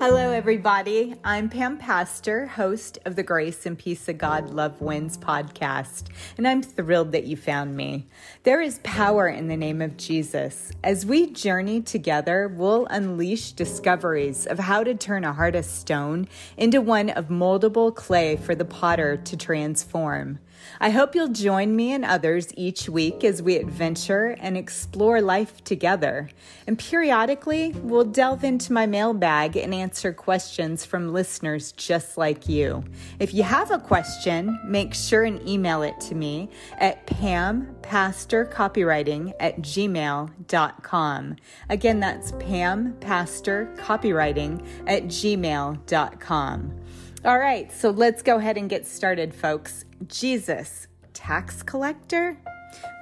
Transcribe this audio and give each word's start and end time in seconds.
Hello, 0.00 0.30
everybody. 0.30 1.16
I'm 1.24 1.48
Pam 1.48 1.76
Pastor, 1.76 2.46
host 2.46 3.00
of 3.04 3.16
the 3.16 3.24
Grace 3.24 3.66
and 3.66 3.76
Peace 3.76 4.08
of 4.08 4.16
God 4.16 4.50
Love 4.50 4.80
Wins 4.80 5.18
podcast, 5.18 6.04
and 6.36 6.46
I'm 6.46 6.62
thrilled 6.62 7.10
that 7.10 7.24
you 7.24 7.36
found 7.36 7.76
me. 7.76 8.06
There 8.44 8.60
is 8.60 8.78
power 8.84 9.26
in 9.26 9.48
the 9.48 9.56
name 9.56 9.82
of 9.82 9.96
Jesus. 9.96 10.70
As 10.84 11.04
we 11.04 11.32
journey 11.32 11.80
together, 11.82 12.46
we'll 12.46 12.86
unleash 12.86 13.50
discoveries 13.50 14.46
of 14.46 14.60
how 14.60 14.84
to 14.84 14.94
turn 14.94 15.24
a 15.24 15.32
heart 15.32 15.56
of 15.56 15.64
stone 15.64 16.28
into 16.56 16.80
one 16.80 17.10
of 17.10 17.26
moldable 17.26 17.92
clay 17.92 18.36
for 18.36 18.54
the 18.54 18.64
potter 18.64 19.16
to 19.16 19.36
transform. 19.36 20.38
I 20.80 20.90
hope 20.90 21.14
you'll 21.14 21.28
join 21.28 21.76
me 21.76 21.92
and 21.92 22.04
others 22.04 22.48
each 22.56 22.88
week 22.88 23.22
as 23.24 23.42
we 23.42 23.56
adventure 23.56 24.36
and 24.38 24.56
explore 24.56 25.20
life 25.20 25.62
together. 25.64 26.30
And 26.66 26.78
periodically, 26.78 27.72
we'll 27.82 28.04
delve 28.04 28.44
into 28.44 28.72
my 28.72 28.86
mailbag 28.86 29.56
and 29.56 29.74
answer 29.74 30.12
questions 30.12 30.84
from 30.84 31.12
listeners 31.12 31.72
just 31.72 32.16
like 32.18 32.48
you. 32.48 32.84
If 33.18 33.34
you 33.34 33.42
have 33.42 33.70
a 33.70 33.78
question, 33.78 34.58
make 34.64 34.94
sure 34.94 35.24
and 35.24 35.46
email 35.48 35.82
it 35.82 35.98
to 36.00 36.14
me 36.14 36.48
at 36.78 37.06
pampastorcopywriting 37.06 39.34
at 39.40 39.58
gmail.com. 39.58 41.36
Again, 41.68 42.00
that's 42.00 42.32
pampastorcopywriting 42.32 44.66
at 44.86 45.04
gmail.com. 45.04 46.80
All 47.28 47.38
right, 47.38 47.70
so 47.70 47.90
let's 47.90 48.22
go 48.22 48.38
ahead 48.38 48.56
and 48.56 48.70
get 48.70 48.86
started, 48.86 49.34
folks. 49.34 49.84
Jesus, 50.06 50.86
tax 51.12 51.62
collector? 51.62 52.38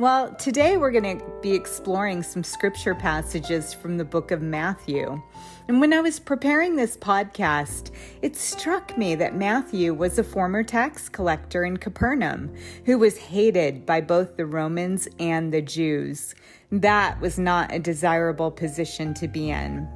Well, 0.00 0.34
today 0.34 0.76
we're 0.76 0.90
going 0.90 1.20
to 1.20 1.24
be 1.42 1.52
exploring 1.52 2.24
some 2.24 2.42
scripture 2.42 2.96
passages 2.96 3.72
from 3.72 3.98
the 3.98 4.04
book 4.04 4.32
of 4.32 4.42
Matthew. 4.42 5.22
And 5.68 5.80
when 5.80 5.92
I 5.92 6.00
was 6.00 6.18
preparing 6.18 6.74
this 6.74 6.96
podcast, 6.96 7.92
it 8.20 8.34
struck 8.34 8.98
me 8.98 9.14
that 9.14 9.36
Matthew 9.36 9.94
was 9.94 10.18
a 10.18 10.24
former 10.24 10.64
tax 10.64 11.08
collector 11.08 11.64
in 11.64 11.76
Capernaum 11.76 12.52
who 12.84 12.98
was 12.98 13.16
hated 13.16 13.86
by 13.86 14.00
both 14.00 14.36
the 14.36 14.46
Romans 14.46 15.06
and 15.20 15.54
the 15.54 15.62
Jews. 15.62 16.34
That 16.72 17.20
was 17.20 17.38
not 17.38 17.72
a 17.72 17.78
desirable 17.78 18.50
position 18.50 19.14
to 19.14 19.28
be 19.28 19.50
in. 19.50 19.88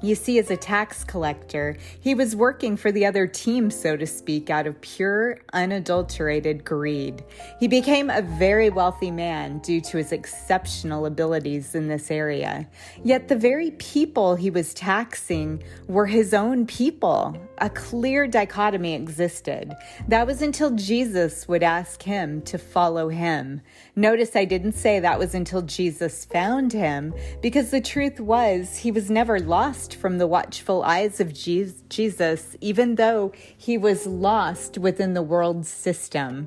You 0.00 0.14
see, 0.14 0.38
as 0.38 0.50
a 0.50 0.56
tax 0.56 1.02
collector, 1.02 1.76
he 2.00 2.14
was 2.14 2.36
working 2.36 2.76
for 2.76 2.92
the 2.92 3.04
other 3.04 3.26
team, 3.26 3.68
so 3.68 3.96
to 3.96 4.06
speak, 4.06 4.48
out 4.48 4.68
of 4.68 4.80
pure, 4.80 5.40
unadulterated 5.52 6.64
greed. 6.64 7.24
He 7.58 7.66
became 7.66 8.08
a 8.08 8.22
very 8.22 8.70
wealthy 8.70 9.10
man 9.10 9.58
due 9.58 9.80
to 9.80 9.96
his 9.96 10.12
exceptional 10.12 11.06
abilities 11.06 11.74
in 11.74 11.88
this 11.88 12.12
area. 12.12 12.68
Yet 13.02 13.26
the 13.26 13.34
very 13.34 13.72
people 13.72 14.36
he 14.36 14.50
was 14.50 14.72
taxing 14.72 15.64
were 15.88 16.06
his 16.06 16.32
own 16.32 16.66
people. 16.66 17.36
A 17.58 17.68
clear 17.68 18.28
dichotomy 18.28 18.94
existed. 18.94 19.74
That 20.06 20.28
was 20.28 20.42
until 20.42 20.70
Jesus 20.70 21.48
would 21.48 21.64
ask 21.64 22.02
him 22.02 22.42
to 22.42 22.56
follow 22.56 23.08
him. 23.08 23.62
Notice 23.96 24.36
I 24.36 24.44
didn't 24.44 24.74
say 24.74 25.00
that 25.00 25.18
was 25.18 25.34
until 25.34 25.62
Jesus 25.62 26.24
found 26.24 26.72
him, 26.72 27.14
because 27.42 27.72
the 27.72 27.80
truth 27.80 28.20
was 28.20 28.76
he 28.76 28.92
was 28.92 29.10
never 29.10 29.40
lost 29.40 29.87
lost 29.88 30.00
from 30.00 30.18
the 30.18 30.26
watchful 30.26 30.82
eyes 30.82 31.18
of 31.20 31.32
Jesus, 31.32 32.56
even 32.60 32.96
though 32.96 33.32
he 33.56 33.78
was 33.78 34.06
lost 34.06 34.76
within 34.76 35.14
the 35.14 35.22
world's 35.22 35.68
system. 35.68 36.46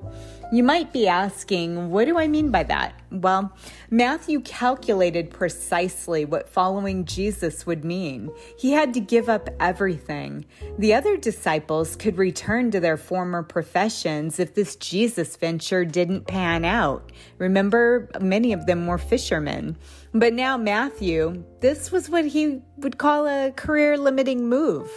You 0.54 0.64
might 0.64 0.92
be 0.92 1.08
asking, 1.08 1.92
what 1.92 2.06
do 2.06 2.20
I 2.20 2.28
mean 2.28 2.52
by 2.52 2.64
that? 2.64 2.94
Well, 3.10 3.54
Matthew 3.90 4.42
calculated 4.42 5.32
precisely 5.32 6.26
what 6.26 6.50
following 6.50 7.06
Jesus 7.06 7.66
would 7.66 7.86
mean. 7.86 8.32
He 8.58 8.74
had 8.74 8.94
to 8.94 9.00
give 9.00 9.30
up 9.30 9.50
everything. 9.60 10.46
The 10.78 10.94
other 10.94 11.16
disciples 11.18 11.96
could 11.96 12.18
return 12.18 12.70
to 12.72 12.80
their 12.80 12.98
former 12.98 13.44
professions 13.44 14.40
if 14.40 14.54
this 14.54 14.76
Jesus 14.76 15.38
venture 15.38 15.86
didn't 15.86 16.28
pan 16.28 16.66
out. 16.66 17.12
Remember, 17.38 18.10
many 18.20 18.52
of 18.54 18.66
them 18.66 18.88
were 18.88 18.98
fishermen. 18.98 19.78
But 20.14 20.34
now, 20.34 20.58
Matthew, 20.58 21.46
this 21.62 21.90
was 21.90 22.10
what 22.10 22.26
he 22.26 22.62
would 22.76 22.98
call 22.98 23.28
a 23.28 23.52
career 23.52 23.98
limiting 23.98 24.50
move. 24.50 24.92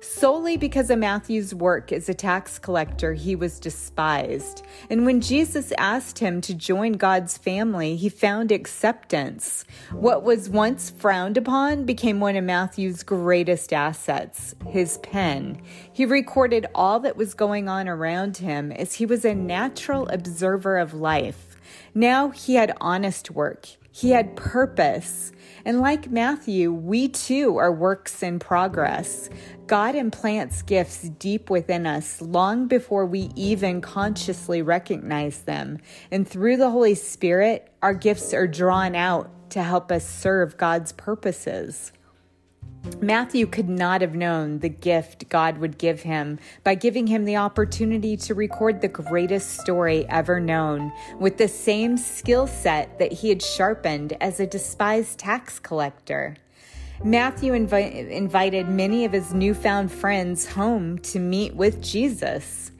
Solely 0.00 0.56
because 0.56 0.90
of 0.90 1.00
Matthew's 1.00 1.52
work 1.52 1.90
as 1.90 2.08
a 2.08 2.14
tax 2.14 2.56
collector, 2.56 3.12
he 3.14 3.34
was 3.34 3.58
despised. 3.58 4.64
And 4.88 5.04
when 5.04 5.20
Jesus 5.20 5.72
asked 5.76 6.20
him 6.20 6.40
to 6.42 6.54
join 6.54 6.92
God's 6.92 7.36
family, 7.36 7.96
he 7.96 8.08
found 8.08 8.52
acceptance. 8.52 9.64
What 9.90 10.22
was 10.22 10.48
once 10.48 10.88
frowned 10.88 11.36
upon 11.36 11.84
became 11.84 12.20
one 12.20 12.36
of 12.36 12.44
Matthew's 12.44 13.02
greatest 13.02 13.72
assets 13.72 14.54
his 14.68 14.98
pen. 14.98 15.60
He 15.92 16.06
recorded 16.06 16.66
all 16.76 17.00
that 17.00 17.16
was 17.16 17.34
going 17.34 17.68
on 17.68 17.88
around 17.88 18.36
him 18.36 18.70
as 18.70 18.94
he 18.94 19.04
was 19.04 19.24
a 19.24 19.34
natural 19.34 20.06
observer 20.10 20.78
of 20.78 20.94
life. 20.94 21.56
Now 21.92 22.30
he 22.30 22.54
had 22.54 22.76
honest 22.80 23.32
work. 23.32 23.66
He 23.92 24.10
had 24.10 24.36
purpose. 24.36 25.32
And 25.64 25.80
like 25.80 26.10
Matthew, 26.10 26.72
we 26.72 27.08
too 27.08 27.58
are 27.58 27.72
works 27.72 28.22
in 28.22 28.38
progress. 28.38 29.28
God 29.66 29.94
implants 29.94 30.62
gifts 30.62 31.02
deep 31.02 31.50
within 31.50 31.86
us 31.86 32.20
long 32.20 32.66
before 32.66 33.04
we 33.06 33.30
even 33.36 33.80
consciously 33.80 34.62
recognize 34.62 35.42
them. 35.42 35.78
And 36.10 36.26
through 36.26 36.56
the 36.56 36.70
Holy 36.70 36.94
Spirit, 36.94 37.72
our 37.82 37.94
gifts 37.94 38.32
are 38.32 38.46
drawn 38.46 38.94
out 38.94 39.50
to 39.50 39.62
help 39.62 39.92
us 39.92 40.08
serve 40.08 40.56
God's 40.56 40.92
purposes. 40.92 41.92
Matthew 43.00 43.46
could 43.46 43.68
not 43.68 44.00
have 44.00 44.14
known 44.14 44.58
the 44.58 44.68
gift 44.68 45.28
God 45.28 45.58
would 45.58 45.78
give 45.78 46.02
him 46.02 46.38
by 46.64 46.74
giving 46.74 47.06
him 47.06 47.24
the 47.24 47.36
opportunity 47.36 48.16
to 48.18 48.34
record 48.34 48.80
the 48.80 48.88
greatest 48.88 49.60
story 49.60 50.06
ever 50.08 50.40
known 50.40 50.92
with 51.18 51.38
the 51.38 51.48
same 51.48 51.96
skill 51.96 52.46
set 52.46 52.98
that 52.98 53.12
he 53.12 53.28
had 53.28 53.42
sharpened 53.42 54.16
as 54.20 54.40
a 54.40 54.46
despised 54.46 55.18
tax 55.18 55.58
collector. 55.58 56.36
Matthew 57.02 57.52
invi- 57.52 58.10
invited 58.10 58.68
many 58.68 59.04
of 59.04 59.12
his 59.12 59.32
newfound 59.32 59.90
friends 59.90 60.46
home 60.46 60.98
to 60.98 61.18
meet 61.18 61.54
with 61.54 61.82
Jesus. 61.82 62.72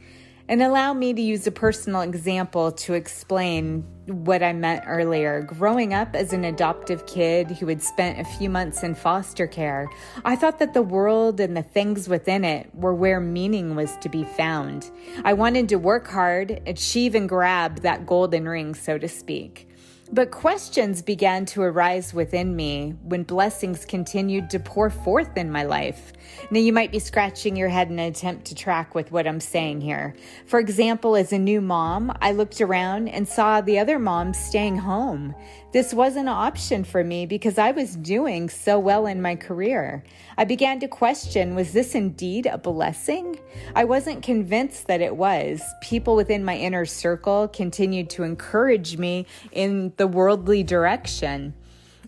And 0.51 0.65
allow 0.65 0.93
me 0.93 1.15
to 1.15 1.23
use 1.23 1.47
a 1.47 1.53
personal 1.53 2.01
example 2.01 2.73
to 2.73 2.95
explain 2.95 3.85
what 4.09 4.43
I 4.43 4.53
meant 4.53 4.83
earlier. 4.85 5.43
Growing 5.43 5.95
up 5.95 6.17
as 6.17 6.33
an 6.33 6.45
adoptive 6.45 7.07
kid 7.07 7.53
who 7.53 7.69
had 7.69 7.81
spent 7.81 8.19
a 8.19 8.25
few 8.25 8.51
months 8.51 8.83
in 8.83 8.97
foster 8.97 9.47
care, 9.47 9.89
I 10.25 10.35
thought 10.35 10.59
that 10.59 10.75
the 10.75 10.83
world 10.83 11.39
and 11.39 11.57
the 11.57 11.63
things 11.63 12.09
within 12.09 12.45
it 12.45 12.69
were 12.75 12.93
where 12.93 13.21
meaning 13.21 13.77
was 13.77 13.97
to 13.99 14.09
be 14.09 14.25
found. 14.25 14.91
I 15.25 15.35
wanted 15.35 15.69
to 15.69 15.77
work 15.77 16.09
hard, 16.09 16.61
achieve, 16.67 17.15
and 17.15 17.29
grab 17.29 17.83
that 17.83 18.05
golden 18.05 18.49
ring, 18.49 18.75
so 18.75 18.99
to 18.99 19.07
speak. 19.07 19.70
But 20.13 20.33
questions 20.33 21.03
began 21.03 21.47
to 21.47 21.63
arise 21.63 22.13
within 22.13 22.57
me 22.57 22.97
when 23.05 23.23
blessings 23.23 23.85
continued 23.85 24.51
to 24.51 24.59
pour 24.59 24.91
forth 24.91 25.37
in 25.37 25.53
my 25.53 25.63
life. 25.63 26.13
Now, 26.51 26.59
you 26.59 26.73
might 26.73 26.91
be 26.91 26.99
scratching 26.99 27.55
your 27.55 27.69
head 27.69 27.91
in 27.91 28.01
an 28.01 28.11
attempt 28.11 28.47
to 28.47 28.57
track 28.57 28.93
with 28.93 29.13
what 29.13 29.29
I'm 29.29 29.39
saying 29.39 29.83
here. 29.83 30.17
For 30.47 30.59
example, 30.59 31.15
as 31.15 31.33
a 31.33 31.39
new 31.39 31.61
mom, 31.61 32.13
I 32.21 32.33
looked 32.33 32.61
around 32.61 33.09
and 33.09 33.29
saw 33.29 33.61
the 33.61 33.79
other 33.79 34.01
moms 34.01 34.37
staying 34.37 34.79
home. 34.79 35.33
This 35.73 35.95
wasn't 35.95 36.27
an 36.27 36.35
option 36.35 36.83
for 36.83 37.05
me 37.05 37.27
because 37.27 37.57
I 37.57 37.71
was 37.71 37.95
doing 37.95 38.49
so 38.49 38.81
well 38.81 39.07
in 39.07 39.23
my 39.23 39.37
career. 39.37 40.03
I 40.37 40.45
began 40.45 40.81
to 40.81 40.89
question 40.89 41.55
was 41.55 41.73
this 41.73 41.95
indeed 41.95 42.47
a 42.47 42.59
blessing? 42.59 43.39
I 43.77 43.85
wasn't 43.85 44.25
convinced 44.25 44.89
that 44.89 45.01
it 45.01 45.15
was. 45.15 45.63
People 45.81 46.17
within 46.17 46.45
my 46.45 46.57
inner 46.57 46.85
circle 46.85 47.47
continued 47.47 48.11
to 48.11 48.25
encourage 48.25 48.97
me 48.97 49.27
in 49.53 49.93
the 50.01 50.07
worldly 50.07 50.63
direction. 50.63 51.53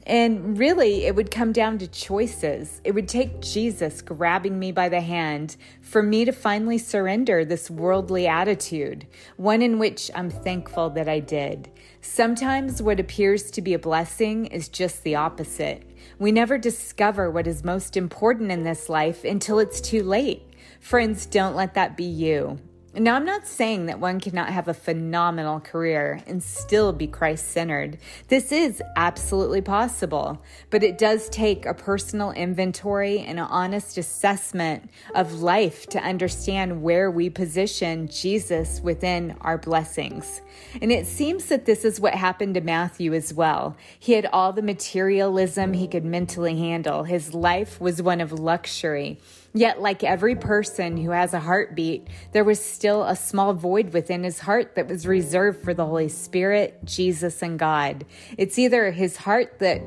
And 0.06 0.58
really, 0.58 1.04
it 1.04 1.14
would 1.14 1.30
come 1.30 1.52
down 1.52 1.76
to 1.76 1.86
choices. 1.86 2.80
It 2.84 2.92
would 2.92 3.06
take 3.06 3.42
Jesus 3.42 4.00
grabbing 4.00 4.58
me 4.58 4.72
by 4.72 4.88
the 4.88 5.02
hand 5.02 5.56
for 5.82 6.02
me 6.02 6.24
to 6.24 6.32
finally 6.32 6.78
surrender 6.78 7.44
this 7.44 7.68
worldly 7.68 8.26
attitude, 8.26 9.06
one 9.36 9.60
in 9.60 9.78
which 9.78 10.10
I'm 10.14 10.30
thankful 10.30 10.88
that 10.88 11.06
I 11.06 11.20
did. 11.20 11.70
Sometimes 12.00 12.80
what 12.80 12.98
appears 12.98 13.50
to 13.50 13.60
be 13.60 13.74
a 13.74 13.78
blessing 13.78 14.46
is 14.46 14.70
just 14.70 15.02
the 15.02 15.16
opposite. 15.16 15.82
We 16.18 16.32
never 16.32 16.56
discover 16.56 17.30
what 17.30 17.46
is 17.46 17.62
most 17.62 17.94
important 17.94 18.50
in 18.50 18.62
this 18.62 18.88
life 18.88 19.22
until 19.22 19.58
it's 19.58 19.82
too 19.82 20.02
late. 20.02 20.42
Friends, 20.80 21.26
don't 21.26 21.54
let 21.54 21.74
that 21.74 21.94
be 21.94 22.04
you. 22.04 22.58
Now, 22.94 23.16
I'm 23.16 23.24
not 23.24 23.46
saying 23.46 23.86
that 23.86 24.00
one 24.00 24.20
cannot 24.20 24.50
have 24.50 24.68
a 24.68 24.74
phenomenal 24.74 25.60
career 25.60 26.20
and 26.26 26.42
still 26.42 26.92
be 26.92 27.06
Christ 27.06 27.48
centered. 27.48 27.96
This 28.28 28.52
is 28.52 28.82
absolutely 28.96 29.62
possible, 29.62 30.42
but 30.68 30.82
it 30.82 30.98
does 30.98 31.30
take 31.30 31.64
a 31.64 31.72
personal 31.72 32.32
inventory 32.32 33.20
and 33.20 33.38
an 33.38 33.46
honest 33.46 33.96
assessment 33.96 34.90
of 35.14 35.40
life 35.40 35.86
to 35.86 36.00
understand 36.00 36.82
where 36.82 37.10
we 37.10 37.30
position 37.30 38.08
Jesus 38.08 38.82
within 38.82 39.36
our 39.40 39.56
blessings. 39.56 40.42
And 40.82 40.92
it 40.92 41.06
seems 41.06 41.46
that 41.46 41.64
this 41.64 41.86
is 41.86 41.98
what 41.98 42.12
happened 42.12 42.56
to 42.56 42.60
Matthew 42.60 43.14
as 43.14 43.32
well. 43.32 43.74
He 43.98 44.12
had 44.12 44.26
all 44.26 44.52
the 44.52 44.60
materialism 44.60 45.72
he 45.72 45.88
could 45.88 46.04
mentally 46.04 46.58
handle, 46.58 47.04
his 47.04 47.32
life 47.32 47.80
was 47.80 48.02
one 48.02 48.20
of 48.20 48.32
luxury. 48.32 49.18
Yet, 49.54 49.82
like 49.82 50.02
every 50.02 50.34
person 50.34 50.96
who 50.96 51.10
has 51.10 51.34
a 51.34 51.40
heartbeat, 51.40 52.08
there 52.32 52.44
was 52.44 52.62
still 52.62 53.04
a 53.04 53.14
small 53.14 53.52
void 53.52 53.92
within 53.92 54.24
his 54.24 54.40
heart 54.40 54.76
that 54.76 54.88
was 54.88 55.06
reserved 55.06 55.62
for 55.62 55.74
the 55.74 55.84
Holy 55.84 56.08
Spirit, 56.08 56.80
Jesus, 56.84 57.42
and 57.42 57.58
God. 57.58 58.06
It's 58.38 58.58
either 58.58 58.90
his 58.90 59.18
heart 59.18 59.58
that 59.58 59.82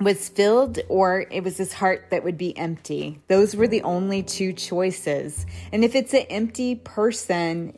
was 0.00 0.28
filled 0.28 0.78
or 0.88 1.26
it 1.30 1.42
was 1.42 1.56
his 1.56 1.72
heart 1.72 2.08
that 2.10 2.24
would 2.24 2.38
be 2.38 2.56
empty. 2.56 3.20
Those 3.28 3.56
were 3.56 3.68
the 3.68 3.82
only 3.82 4.22
two 4.22 4.52
choices. 4.52 5.46
And 5.72 5.82
if 5.82 5.94
it's 5.94 6.12
an 6.12 6.26
empty 6.30 6.74
person, 6.76 7.76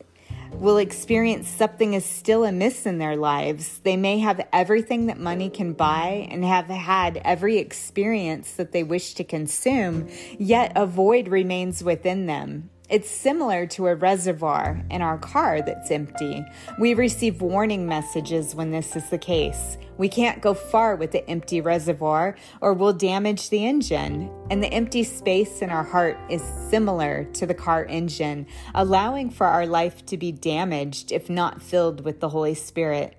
will 0.54 0.78
experience 0.78 1.48
something 1.48 1.94
is 1.94 2.04
still 2.04 2.44
amiss 2.44 2.86
in 2.86 2.98
their 2.98 3.16
lives. 3.16 3.78
They 3.78 3.96
may 3.96 4.18
have 4.18 4.46
everything 4.52 5.06
that 5.06 5.18
money 5.18 5.48
can 5.48 5.72
buy 5.72 6.28
and 6.30 6.44
have 6.44 6.66
had 6.66 7.20
every 7.24 7.58
experience 7.58 8.52
that 8.52 8.72
they 8.72 8.82
wish 8.82 9.14
to 9.14 9.24
consume, 9.24 10.08
yet 10.38 10.72
a 10.76 10.86
void 10.86 11.28
remains 11.28 11.82
within 11.82 12.26
them. 12.26 12.70
It's 12.90 13.08
similar 13.08 13.66
to 13.68 13.86
a 13.86 13.94
reservoir 13.94 14.82
in 14.90 15.00
our 15.00 15.16
car 15.16 15.62
that's 15.62 15.92
empty. 15.92 16.44
We 16.76 16.94
receive 16.94 17.40
warning 17.40 17.86
messages 17.86 18.56
when 18.56 18.72
this 18.72 18.96
is 18.96 19.08
the 19.10 19.18
case. 19.18 19.78
We 19.96 20.08
can't 20.08 20.42
go 20.42 20.54
far 20.54 20.96
with 20.96 21.12
the 21.12 21.28
empty 21.30 21.60
reservoir 21.60 22.34
or 22.60 22.74
we'll 22.74 22.92
damage 22.92 23.48
the 23.50 23.64
engine. 23.64 24.28
And 24.50 24.60
the 24.60 24.72
empty 24.72 25.04
space 25.04 25.62
in 25.62 25.70
our 25.70 25.84
heart 25.84 26.18
is 26.28 26.42
similar 26.68 27.28
to 27.34 27.46
the 27.46 27.54
car 27.54 27.84
engine, 27.84 28.48
allowing 28.74 29.30
for 29.30 29.46
our 29.46 29.66
life 29.66 30.04
to 30.06 30.16
be 30.16 30.32
damaged 30.32 31.12
if 31.12 31.30
not 31.30 31.62
filled 31.62 32.04
with 32.04 32.18
the 32.18 32.30
Holy 32.30 32.54
Spirit. 32.54 33.16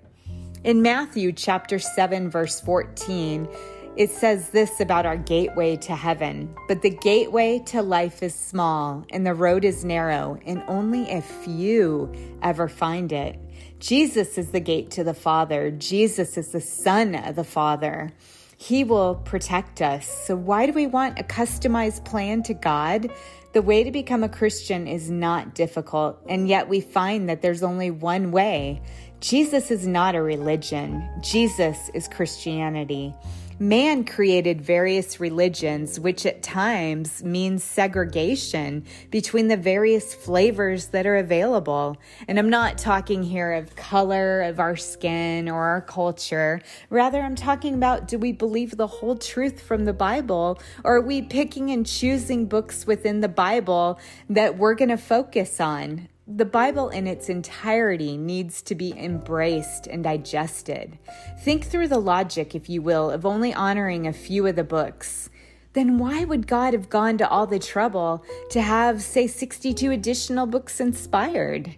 In 0.64 0.82
Matthew 0.82 1.32
chapter 1.32 1.78
7 1.78 2.30
verse 2.30 2.60
14, 2.60 3.48
it 3.94 4.10
says 4.10 4.48
this 4.50 4.80
about 4.80 5.04
our 5.04 5.18
gateway 5.18 5.76
to 5.76 5.94
heaven. 5.94 6.54
But 6.66 6.80
the 6.80 6.90
gateway 6.90 7.58
to 7.66 7.82
life 7.82 8.22
is 8.22 8.34
small, 8.34 9.04
and 9.10 9.26
the 9.26 9.34
road 9.34 9.64
is 9.64 9.84
narrow, 9.84 10.38
and 10.46 10.62
only 10.66 11.10
a 11.10 11.20
few 11.20 12.10
ever 12.42 12.68
find 12.68 13.12
it. 13.12 13.38
Jesus 13.80 14.38
is 14.38 14.50
the 14.50 14.60
gate 14.60 14.92
to 14.92 15.04
the 15.04 15.12
Father. 15.12 15.70
Jesus 15.70 16.38
is 16.38 16.48
the 16.48 16.60
Son 16.60 17.14
of 17.14 17.36
the 17.36 17.44
Father. 17.44 18.12
He 18.56 18.82
will 18.82 19.16
protect 19.16 19.82
us. 19.82 20.06
So, 20.26 20.36
why 20.36 20.66
do 20.66 20.72
we 20.72 20.86
want 20.86 21.18
a 21.18 21.24
customized 21.24 22.04
plan 22.04 22.42
to 22.44 22.54
God? 22.54 23.10
The 23.52 23.60
way 23.60 23.84
to 23.84 23.90
become 23.90 24.24
a 24.24 24.28
Christian 24.28 24.86
is 24.86 25.10
not 25.10 25.54
difficult, 25.54 26.18
and 26.28 26.48
yet 26.48 26.68
we 26.68 26.80
find 26.80 27.28
that 27.28 27.42
there's 27.42 27.62
only 27.62 27.90
one 27.90 28.32
way. 28.32 28.80
Jesus 29.20 29.70
is 29.70 29.86
not 29.86 30.14
a 30.14 30.22
religion, 30.22 31.06
Jesus 31.20 31.90
is 31.92 32.08
Christianity. 32.08 33.14
Man 33.58 34.04
created 34.04 34.60
various 34.60 35.20
religions, 35.20 36.00
which 36.00 36.26
at 36.26 36.42
times 36.42 37.22
means 37.22 37.62
segregation 37.62 38.84
between 39.10 39.48
the 39.48 39.56
various 39.56 40.14
flavors 40.14 40.88
that 40.88 41.06
are 41.06 41.16
available. 41.16 41.96
And 42.26 42.38
I'm 42.38 42.50
not 42.50 42.78
talking 42.78 43.22
here 43.22 43.52
of 43.52 43.76
color 43.76 44.42
of 44.42 44.58
our 44.58 44.76
skin 44.76 45.48
or 45.48 45.64
our 45.64 45.80
culture. 45.80 46.60
Rather, 46.90 47.20
I'm 47.20 47.36
talking 47.36 47.74
about 47.74 48.08
do 48.08 48.18
we 48.18 48.32
believe 48.32 48.76
the 48.76 48.86
whole 48.86 49.16
truth 49.16 49.60
from 49.60 49.84
the 49.84 49.92
Bible, 49.92 50.58
or 50.82 50.96
are 50.96 51.00
we 51.00 51.22
picking 51.22 51.70
and 51.70 51.86
choosing 51.86 52.46
books 52.46 52.86
within 52.86 53.20
the 53.20 53.28
Bible 53.28 53.98
that 54.28 54.58
we're 54.58 54.74
going 54.74 54.88
to 54.88 54.96
focus 54.96 55.60
on? 55.60 56.08
The 56.28 56.44
Bible 56.44 56.88
in 56.88 57.08
its 57.08 57.28
entirety 57.28 58.16
needs 58.16 58.62
to 58.62 58.76
be 58.76 58.94
embraced 58.96 59.88
and 59.88 60.04
digested. 60.04 60.96
Think 61.40 61.64
through 61.64 61.88
the 61.88 61.98
logic, 61.98 62.54
if 62.54 62.68
you 62.68 62.80
will, 62.80 63.10
of 63.10 63.26
only 63.26 63.52
honoring 63.52 64.06
a 64.06 64.12
few 64.12 64.46
of 64.46 64.54
the 64.54 64.62
books. 64.62 65.30
Then 65.72 65.98
why 65.98 66.24
would 66.24 66.46
God 66.46 66.74
have 66.74 66.88
gone 66.88 67.18
to 67.18 67.28
all 67.28 67.48
the 67.48 67.58
trouble 67.58 68.24
to 68.50 68.62
have, 68.62 69.02
say, 69.02 69.26
62 69.26 69.90
additional 69.90 70.46
books 70.46 70.78
inspired 70.80 71.74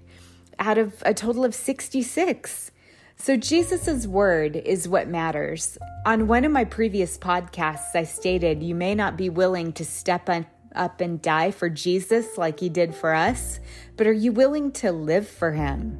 out 0.59 0.77
of 0.77 1.03
a 1.07 1.15
total 1.15 1.47
of 1.47 1.55
66? 1.55 2.71
So, 3.17 3.39
Jesus' 3.39 4.07
word 4.07 4.57
is 4.57 4.87
what 4.87 5.09
matters. 5.09 5.79
On 6.05 6.27
one 6.27 6.45
of 6.45 6.53
my 6.53 6.65
previous 6.65 7.17
podcasts, 7.17 7.95
I 7.95 8.05
stated 8.05 8.63
you 8.63 8.75
may 8.75 8.95
not 8.95 9.17
be 9.17 9.31
willing 9.31 9.73
to 9.75 9.87
step 9.87 10.29
up 10.75 11.01
and 11.01 11.23
die 11.23 11.51
for 11.51 11.69
Jesus 11.69 12.37
like 12.37 12.61
he 12.61 12.69
did 12.69 12.95
for 12.95 13.15
us, 13.15 13.61
but 13.97 14.07
are 14.07 14.13
you 14.13 14.33
willing 14.33 14.73
to 14.73 14.93
live 14.93 15.29
for 15.29 15.53
him? 15.53 15.99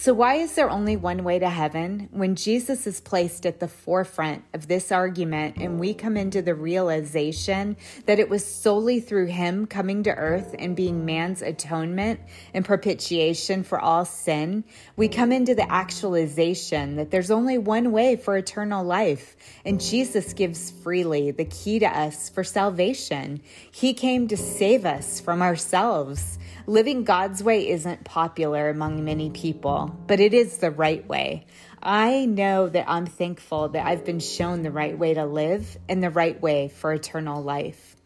So, 0.00 0.14
why 0.14 0.34
is 0.34 0.54
there 0.54 0.70
only 0.70 0.94
one 0.94 1.24
way 1.24 1.40
to 1.40 1.48
heaven 1.48 2.08
when 2.12 2.36
Jesus 2.36 2.86
is 2.86 3.00
placed 3.00 3.44
at 3.44 3.58
the 3.58 3.66
forefront 3.66 4.44
of 4.54 4.68
this 4.68 4.92
argument 4.92 5.56
and 5.56 5.80
we 5.80 5.92
come 5.92 6.16
into 6.16 6.40
the 6.40 6.54
realization 6.54 7.76
that 8.06 8.20
it 8.20 8.30
was 8.30 8.46
solely 8.46 9.00
through 9.00 9.26
him 9.26 9.66
coming 9.66 10.04
to 10.04 10.14
earth 10.14 10.54
and 10.56 10.76
being 10.76 11.04
man's 11.04 11.42
atonement 11.42 12.20
and 12.54 12.64
propitiation 12.64 13.64
for 13.64 13.80
all 13.80 14.04
sin? 14.04 14.62
We 14.94 15.08
come 15.08 15.32
into 15.32 15.56
the 15.56 15.68
actualization 15.68 16.94
that 16.94 17.10
there's 17.10 17.32
only 17.32 17.58
one 17.58 17.90
way 17.90 18.14
for 18.14 18.36
eternal 18.36 18.84
life, 18.84 19.34
and 19.64 19.80
Jesus 19.80 20.32
gives 20.32 20.70
freely 20.70 21.32
the 21.32 21.44
key 21.44 21.80
to 21.80 21.86
us 21.86 22.28
for 22.28 22.44
salvation. 22.44 23.40
He 23.72 23.94
came 23.94 24.28
to 24.28 24.36
save 24.36 24.84
us 24.84 25.18
from 25.18 25.42
ourselves. 25.42 26.38
Living 26.68 27.04
God's 27.04 27.42
way 27.42 27.66
isn't 27.70 28.04
popular 28.04 28.68
among 28.68 29.02
many 29.02 29.30
people, 29.30 29.98
but 30.06 30.20
it 30.20 30.34
is 30.34 30.58
the 30.58 30.70
right 30.70 31.08
way. 31.08 31.46
I 31.82 32.26
know 32.26 32.68
that 32.68 32.84
I'm 32.86 33.06
thankful 33.06 33.70
that 33.70 33.86
I've 33.86 34.04
been 34.04 34.20
shown 34.20 34.60
the 34.60 34.70
right 34.70 34.98
way 34.98 35.14
to 35.14 35.24
live 35.24 35.78
and 35.88 36.02
the 36.02 36.10
right 36.10 36.38
way 36.42 36.68
for 36.68 36.92
eternal 36.92 37.42
life. 37.42 37.96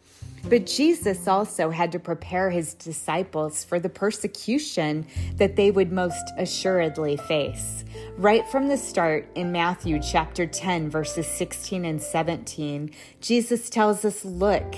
But 0.45 0.67
Jesus 0.67 1.27
also 1.27 1.71
had 1.71 1.91
to 1.91 1.99
prepare 1.99 2.51
his 2.51 2.75
disciples 2.75 3.65
for 3.65 3.81
the 3.81 3.89
persecution 3.89 5.09
that 5.39 5.57
they 5.57 5.73
would 5.73 5.91
most 5.91 6.31
assuredly 6.39 7.17
face. 7.17 7.85
Right 8.17 8.47
from 8.47 8.69
the 8.69 8.77
start 8.77 9.29
in 9.35 9.51
Matthew 9.51 10.01
chapter 10.01 10.47
10, 10.47 10.89
verses 10.89 11.27
16 11.27 11.85
and 11.85 12.01
17, 12.01 12.93
Jesus 13.21 13.69
tells 13.69 14.05
us, 14.05 14.25
Look, 14.25 14.75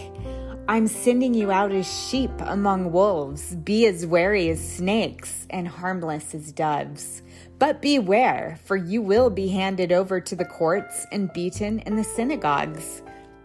I'm 0.66 0.86
sending 0.86 1.34
you 1.34 1.52
out 1.52 1.72
as 1.72 1.86
sheep 2.08 2.30
among 2.38 2.90
wolves. 2.90 3.54
Be 3.54 3.86
as 3.86 4.06
wary 4.06 4.48
as 4.48 4.76
snakes 4.76 5.46
and 5.50 5.68
harmless 5.68 6.34
as 6.34 6.52
doves. 6.52 7.20
But 7.58 7.82
beware, 7.82 8.58
for 8.64 8.74
you 8.74 9.02
will 9.02 9.28
be 9.28 9.48
handed 9.48 9.92
over 9.92 10.20
to 10.22 10.34
the 10.34 10.46
courts 10.46 11.04
and 11.12 11.30
beaten 11.34 11.80
in 11.80 11.96
the 11.96 12.02
synagogues. 12.02 13.02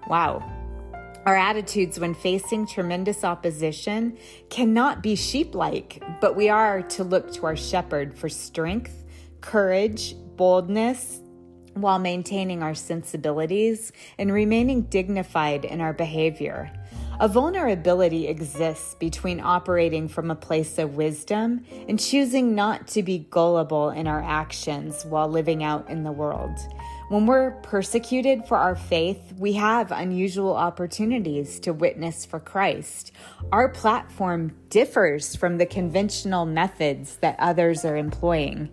Wow. 0.07 0.41
Our 1.25 1.35
attitudes 1.35 1.99
when 1.99 2.13
facing 2.13 2.65
tremendous 2.65 3.25
opposition 3.25 4.17
cannot 4.49 5.03
be 5.03 5.17
sheep 5.17 5.53
like, 5.53 6.01
but 6.21 6.37
we 6.37 6.47
are 6.47 6.83
to 6.83 7.03
look 7.03 7.33
to 7.33 7.45
our 7.47 7.57
shepherd 7.57 8.17
for 8.17 8.29
strength, 8.29 9.03
courage, 9.41 10.15
boldness, 10.37 11.19
while 11.81 11.99
maintaining 11.99 12.63
our 12.63 12.75
sensibilities 12.75 13.91
and 14.17 14.31
remaining 14.31 14.83
dignified 14.83 15.65
in 15.65 15.81
our 15.81 15.93
behavior. 15.93 16.71
A 17.21 17.27
vulnerability 17.27 18.27
exists 18.27 18.95
between 18.95 19.41
operating 19.41 20.07
from 20.07 20.31
a 20.31 20.35
place 20.35 20.77
of 20.77 20.95
wisdom 20.95 21.65
and 21.89 21.99
choosing 21.99 22.55
not 22.55 22.87
to 22.89 23.03
be 23.03 23.27
gullible 23.29 23.89
in 23.89 24.07
our 24.07 24.21
actions 24.21 25.05
while 25.05 25.27
living 25.27 25.61
out 25.61 25.89
in 25.89 26.03
the 26.03 26.13
world. 26.13 26.57
When 27.09 27.25
we're 27.25 27.51
persecuted 27.61 28.45
for 28.47 28.55
our 28.55 28.75
faith, 28.75 29.33
we 29.37 29.53
have 29.53 29.91
unusual 29.91 30.55
opportunities 30.55 31.59
to 31.61 31.73
witness 31.73 32.23
for 32.23 32.39
Christ. 32.39 33.11
Our 33.51 33.67
platform 33.67 34.55
differs 34.69 35.35
from 35.35 35.57
the 35.57 35.65
conventional 35.65 36.45
methods 36.45 37.17
that 37.17 37.35
others 37.37 37.83
are 37.83 37.97
employing. 37.97 38.69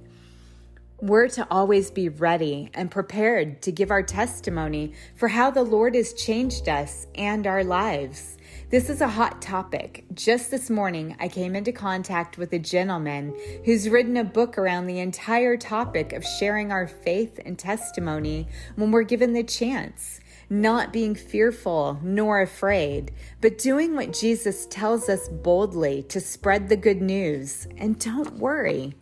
We're 0.99 1.29
to 1.29 1.47
always 1.51 1.91
be 1.91 2.09
ready 2.09 2.71
and 2.73 2.91
prepared 2.91 3.61
to 3.63 3.71
give 3.71 3.91
our 3.91 4.03
testimony 4.03 4.95
for 5.15 5.29
how 5.29 5.51
the 5.51 5.63
Lord 5.63 5.95
has 5.95 6.15
changed 6.15 6.71
us 6.71 7.07
and 7.15 7.47
our 7.47 7.63
lives. 7.63 8.39
This 8.71 8.89
is 8.89 9.03
a 9.03 9.09
hot 9.09 9.43
topic. 9.43 10.07
Just 10.15 10.51
this 10.51 10.71
morning, 10.71 11.15
I 11.21 11.29
came 11.29 11.55
into 11.55 11.71
contact 11.71 12.39
with 12.39 12.51
a 12.55 12.59
gentleman 12.59 13.39
who's 13.67 13.91
written 13.91 14.17
a 14.17 14.25
book 14.25 14.57
around 14.57 14.87
the 14.87 15.01
entire 15.01 15.59
topic 15.59 16.15
of 16.15 16.25
sharing 16.25 16.73
our 16.73 16.87
faith 16.87 17.41
and 17.45 17.59
testimony 17.59 18.49
when 18.77 18.91
we're 18.91 19.03
given 19.03 19.35
the 19.35 19.45
chance 19.45 20.21
not 20.49 20.93
being 20.93 21.15
fearful 21.15 21.99
nor 22.03 22.41
afraid, 22.41 23.13
but 23.41 23.59
doing 23.59 23.97
what 23.97 24.13
Jesus 24.13 24.67
tells 24.67 25.09
us 25.09 25.29
boldly 25.29 26.05
to 26.05 26.21
spread 26.21 26.69
the 26.69 26.77
good 26.77 27.03
news. 27.03 27.67
And 27.77 27.99
don't 27.99 28.35
worry, 28.35 28.95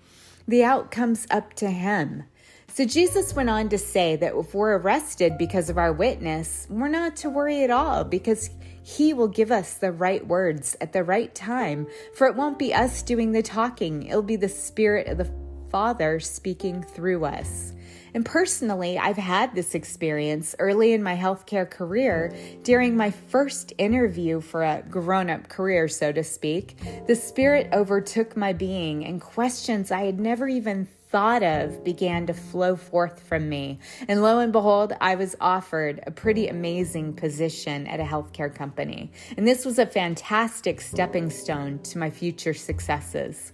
the 0.46 0.64
outcome's 0.64 1.26
up 1.30 1.54
to 1.54 1.70
him. 1.70 2.24
So 2.68 2.84
Jesus 2.84 3.34
went 3.34 3.50
on 3.50 3.68
to 3.68 3.78
say 3.78 4.16
that 4.16 4.34
if 4.34 4.52
we're 4.52 4.76
arrested 4.76 5.38
because 5.38 5.70
of 5.70 5.78
our 5.78 5.92
witness, 5.92 6.66
we're 6.68 6.88
not 6.88 7.14
to 7.18 7.30
worry 7.30 7.62
at 7.62 7.70
all 7.70 8.02
because 8.02 8.50
he 8.82 9.14
will 9.14 9.28
give 9.28 9.52
us 9.52 9.74
the 9.74 9.92
right 9.92 10.26
words 10.26 10.76
at 10.80 10.92
the 10.92 11.04
right 11.04 11.32
time. 11.34 11.86
For 12.16 12.26
it 12.26 12.34
won't 12.34 12.58
be 12.58 12.74
us 12.74 13.02
doing 13.02 13.30
the 13.32 13.42
talking, 13.42 14.06
it'll 14.06 14.22
be 14.22 14.36
the 14.36 14.48
Spirit 14.48 15.06
of 15.06 15.18
the 15.18 15.30
Father 15.70 16.20
speaking 16.20 16.82
through 16.82 17.24
us. 17.24 17.72
And 18.14 18.24
personally, 18.24 18.96
I've 18.96 19.16
had 19.16 19.54
this 19.54 19.74
experience 19.74 20.54
early 20.58 20.92
in 20.92 21.02
my 21.02 21.16
healthcare 21.16 21.68
career 21.68 22.32
during 22.62 22.96
my 22.96 23.10
first 23.10 23.72
interview 23.76 24.40
for 24.40 24.62
a 24.62 24.84
grown 24.88 25.30
up 25.30 25.48
career, 25.48 25.88
so 25.88 26.12
to 26.12 26.22
speak. 26.22 26.76
The 27.06 27.16
Spirit 27.16 27.68
overtook 27.72 28.36
my 28.36 28.52
being, 28.52 29.04
and 29.04 29.20
questions 29.20 29.90
I 29.90 30.04
had 30.04 30.20
never 30.20 30.46
even 30.46 30.86
thought 31.14 31.44
of 31.44 31.84
began 31.84 32.26
to 32.26 32.34
flow 32.34 32.74
forth 32.74 33.20
from 33.20 33.48
me. 33.48 33.78
And 34.08 34.20
lo 34.20 34.40
and 34.40 34.52
behold, 34.52 34.92
I 35.00 35.14
was 35.14 35.36
offered 35.40 36.02
a 36.06 36.10
pretty 36.10 36.48
amazing 36.48 37.14
position 37.14 37.86
at 37.86 38.00
a 38.00 38.02
healthcare 38.02 38.52
company. 38.52 39.12
And 39.36 39.46
this 39.46 39.64
was 39.64 39.78
a 39.78 39.86
fantastic 39.86 40.80
stepping 40.80 41.30
stone 41.30 41.78
to 41.84 41.98
my 41.98 42.10
future 42.10 42.52
successes. 42.52 43.52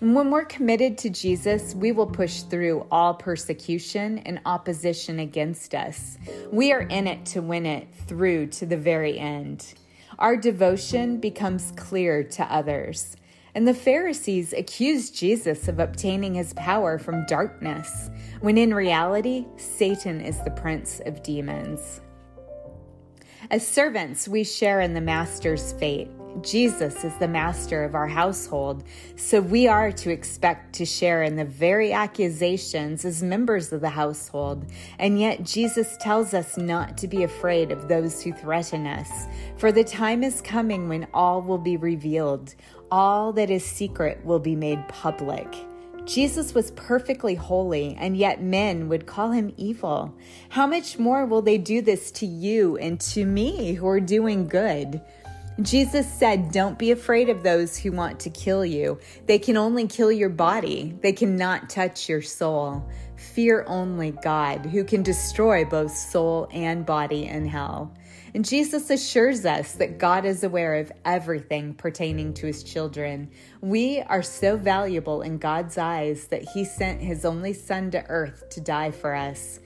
When 0.00 0.30
we're 0.30 0.46
committed 0.46 0.96
to 0.98 1.10
Jesus, 1.10 1.74
we 1.74 1.92
will 1.92 2.06
push 2.06 2.40
through 2.40 2.86
all 2.90 3.12
persecution 3.12 4.16
and 4.20 4.40
opposition 4.46 5.18
against 5.20 5.74
us. 5.74 6.16
We 6.50 6.72
are 6.72 6.80
in 6.80 7.06
it 7.06 7.26
to 7.26 7.42
win 7.42 7.66
it 7.66 7.86
through 8.06 8.46
to 8.46 8.64
the 8.64 8.78
very 8.78 9.18
end. 9.18 9.74
Our 10.18 10.38
devotion 10.38 11.18
becomes 11.18 11.74
clear 11.76 12.24
to 12.24 12.44
others. 12.44 13.14
And 13.54 13.68
the 13.68 13.74
Pharisees 13.74 14.54
accused 14.54 15.14
Jesus 15.14 15.68
of 15.68 15.80
obtaining 15.80 16.32
his 16.32 16.54
power 16.54 16.98
from 16.98 17.26
darkness, 17.26 18.08
when 18.40 18.56
in 18.56 18.72
reality, 18.72 19.44
Satan 19.58 20.22
is 20.22 20.42
the 20.44 20.50
prince 20.52 21.02
of 21.04 21.22
demons. 21.22 22.00
As 23.50 23.66
servants, 23.66 24.28
we 24.28 24.44
share 24.44 24.80
in 24.80 24.94
the 24.94 25.00
Master's 25.00 25.72
fate. 25.72 26.08
Jesus 26.40 27.02
is 27.02 27.12
the 27.18 27.26
master 27.26 27.82
of 27.82 27.96
our 27.96 28.06
household, 28.06 28.84
so 29.16 29.40
we 29.40 29.66
are 29.66 29.90
to 29.90 30.10
expect 30.10 30.72
to 30.74 30.84
share 30.84 31.24
in 31.24 31.34
the 31.34 31.44
very 31.44 31.92
accusations 31.92 33.04
as 33.04 33.20
members 33.20 33.72
of 33.72 33.80
the 33.80 33.88
household. 33.88 34.66
And 35.00 35.18
yet, 35.18 35.42
Jesus 35.42 35.96
tells 35.96 36.32
us 36.32 36.56
not 36.56 36.96
to 36.98 37.08
be 37.08 37.24
afraid 37.24 37.72
of 37.72 37.88
those 37.88 38.22
who 38.22 38.32
threaten 38.32 38.86
us, 38.86 39.26
for 39.56 39.72
the 39.72 39.82
time 39.82 40.22
is 40.22 40.40
coming 40.40 40.88
when 40.88 41.08
all 41.12 41.42
will 41.42 41.58
be 41.58 41.76
revealed 41.76 42.54
all 42.90 43.32
that 43.32 43.50
is 43.50 43.64
secret 43.64 44.24
will 44.24 44.40
be 44.40 44.56
made 44.56 44.86
public. 44.88 45.46
Jesus 46.12 46.54
was 46.54 46.72
perfectly 46.72 47.36
holy, 47.36 47.96
and 47.96 48.16
yet 48.16 48.42
men 48.42 48.88
would 48.88 49.06
call 49.06 49.30
him 49.30 49.54
evil. 49.56 50.12
How 50.48 50.66
much 50.66 50.98
more 50.98 51.24
will 51.24 51.40
they 51.40 51.56
do 51.56 51.82
this 51.82 52.10
to 52.12 52.26
you 52.26 52.76
and 52.78 53.00
to 53.12 53.24
me 53.24 53.74
who 53.74 53.86
are 53.86 54.00
doing 54.00 54.48
good? 54.48 55.00
Jesus 55.62 56.12
said, 56.12 56.50
Don't 56.50 56.80
be 56.80 56.90
afraid 56.90 57.28
of 57.28 57.44
those 57.44 57.76
who 57.76 57.92
want 57.92 58.18
to 58.20 58.30
kill 58.30 58.64
you. 58.64 58.98
They 59.26 59.38
can 59.38 59.56
only 59.56 59.86
kill 59.86 60.10
your 60.10 60.30
body, 60.30 60.96
they 61.00 61.12
cannot 61.12 61.70
touch 61.70 62.08
your 62.08 62.22
soul. 62.22 62.84
Fear 63.14 63.64
only 63.68 64.10
God, 64.10 64.66
who 64.66 64.82
can 64.82 65.04
destroy 65.04 65.64
both 65.64 65.92
soul 65.92 66.48
and 66.52 66.84
body 66.84 67.26
in 67.26 67.46
hell. 67.46 67.94
And 68.34 68.44
Jesus 68.44 68.90
assures 68.90 69.44
us 69.44 69.72
that 69.74 69.98
God 69.98 70.24
is 70.24 70.44
aware 70.44 70.76
of 70.76 70.92
everything 71.04 71.74
pertaining 71.74 72.34
to 72.34 72.46
his 72.46 72.62
children. 72.62 73.30
We 73.60 74.00
are 74.00 74.22
so 74.22 74.56
valuable 74.56 75.22
in 75.22 75.38
God's 75.38 75.78
eyes 75.78 76.28
that 76.28 76.42
he 76.42 76.64
sent 76.64 77.00
his 77.00 77.24
only 77.24 77.52
son 77.52 77.90
to 77.90 78.04
earth 78.08 78.48
to 78.50 78.60
die 78.60 78.92
for 78.92 79.14
us. 79.14 79.58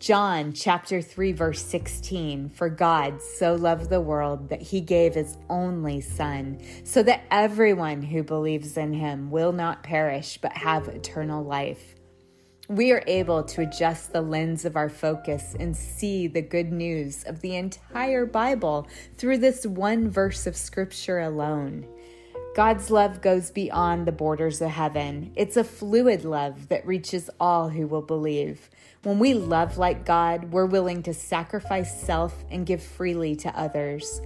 John 0.00 0.54
chapter 0.54 1.02
3 1.02 1.32
verse 1.32 1.62
16 1.62 2.48
For 2.48 2.70
God 2.70 3.20
so 3.20 3.54
loved 3.54 3.90
the 3.90 4.00
world 4.00 4.48
that 4.48 4.62
he 4.62 4.80
gave 4.80 5.14
his 5.14 5.36
only 5.50 6.00
son 6.00 6.58
so 6.84 7.02
that 7.02 7.24
everyone 7.30 8.00
who 8.00 8.22
believes 8.22 8.78
in 8.78 8.94
him 8.94 9.30
will 9.30 9.52
not 9.52 9.82
perish 9.82 10.38
but 10.40 10.52
have 10.52 10.88
eternal 10.88 11.44
life 11.44 11.96
we 12.70 12.92
are 12.92 13.02
able 13.08 13.42
to 13.42 13.62
adjust 13.62 14.12
the 14.12 14.22
lens 14.22 14.64
of 14.64 14.76
our 14.76 14.88
focus 14.88 15.56
and 15.58 15.76
see 15.76 16.28
the 16.28 16.40
good 16.40 16.70
news 16.70 17.24
of 17.24 17.40
the 17.40 17.56
entire 17.56 18.24
Bible 18.24 18.86
through 19.16 19.38
this 19.38 19.66
one 19.66 20.08
verse 20.08 20.46
of 20.46 20.56
Scripture 20.56 21.18
alone. 21.18 21.84
God's 22.54 22.88
love 22.88 23.22
goes 23.22 23.50
beyond 23.50 24.06
the 24.06 24.12
borders 24.12 24.60
of 24.60 24.70
heaven. 24.70 25.32
It's 25.34 25.56
a 25.56 25.64
fluid 25.64 26.24
love 26.24 26.68
that 26.68 26.86
reaches 26.86 27.28
all 27.40 27.70
who 27.70 27.88
will 27.88 28.02
believe. 28.02 28.70
When 29.02 29.18
we 29.18 29.34
love 29.34 29.76
like 29.76 30.06
God, 30.06 30.52
we're 30.52 30.66
willing 30.66 31.02
to 31.02 31.12
sacrifice 31.12 32.00
self 32.00 32.44
and 32.52 32.64
give 32.64 32.84
freely 32.84 33.34
to 33.36 33.58
others. 33.58 34.20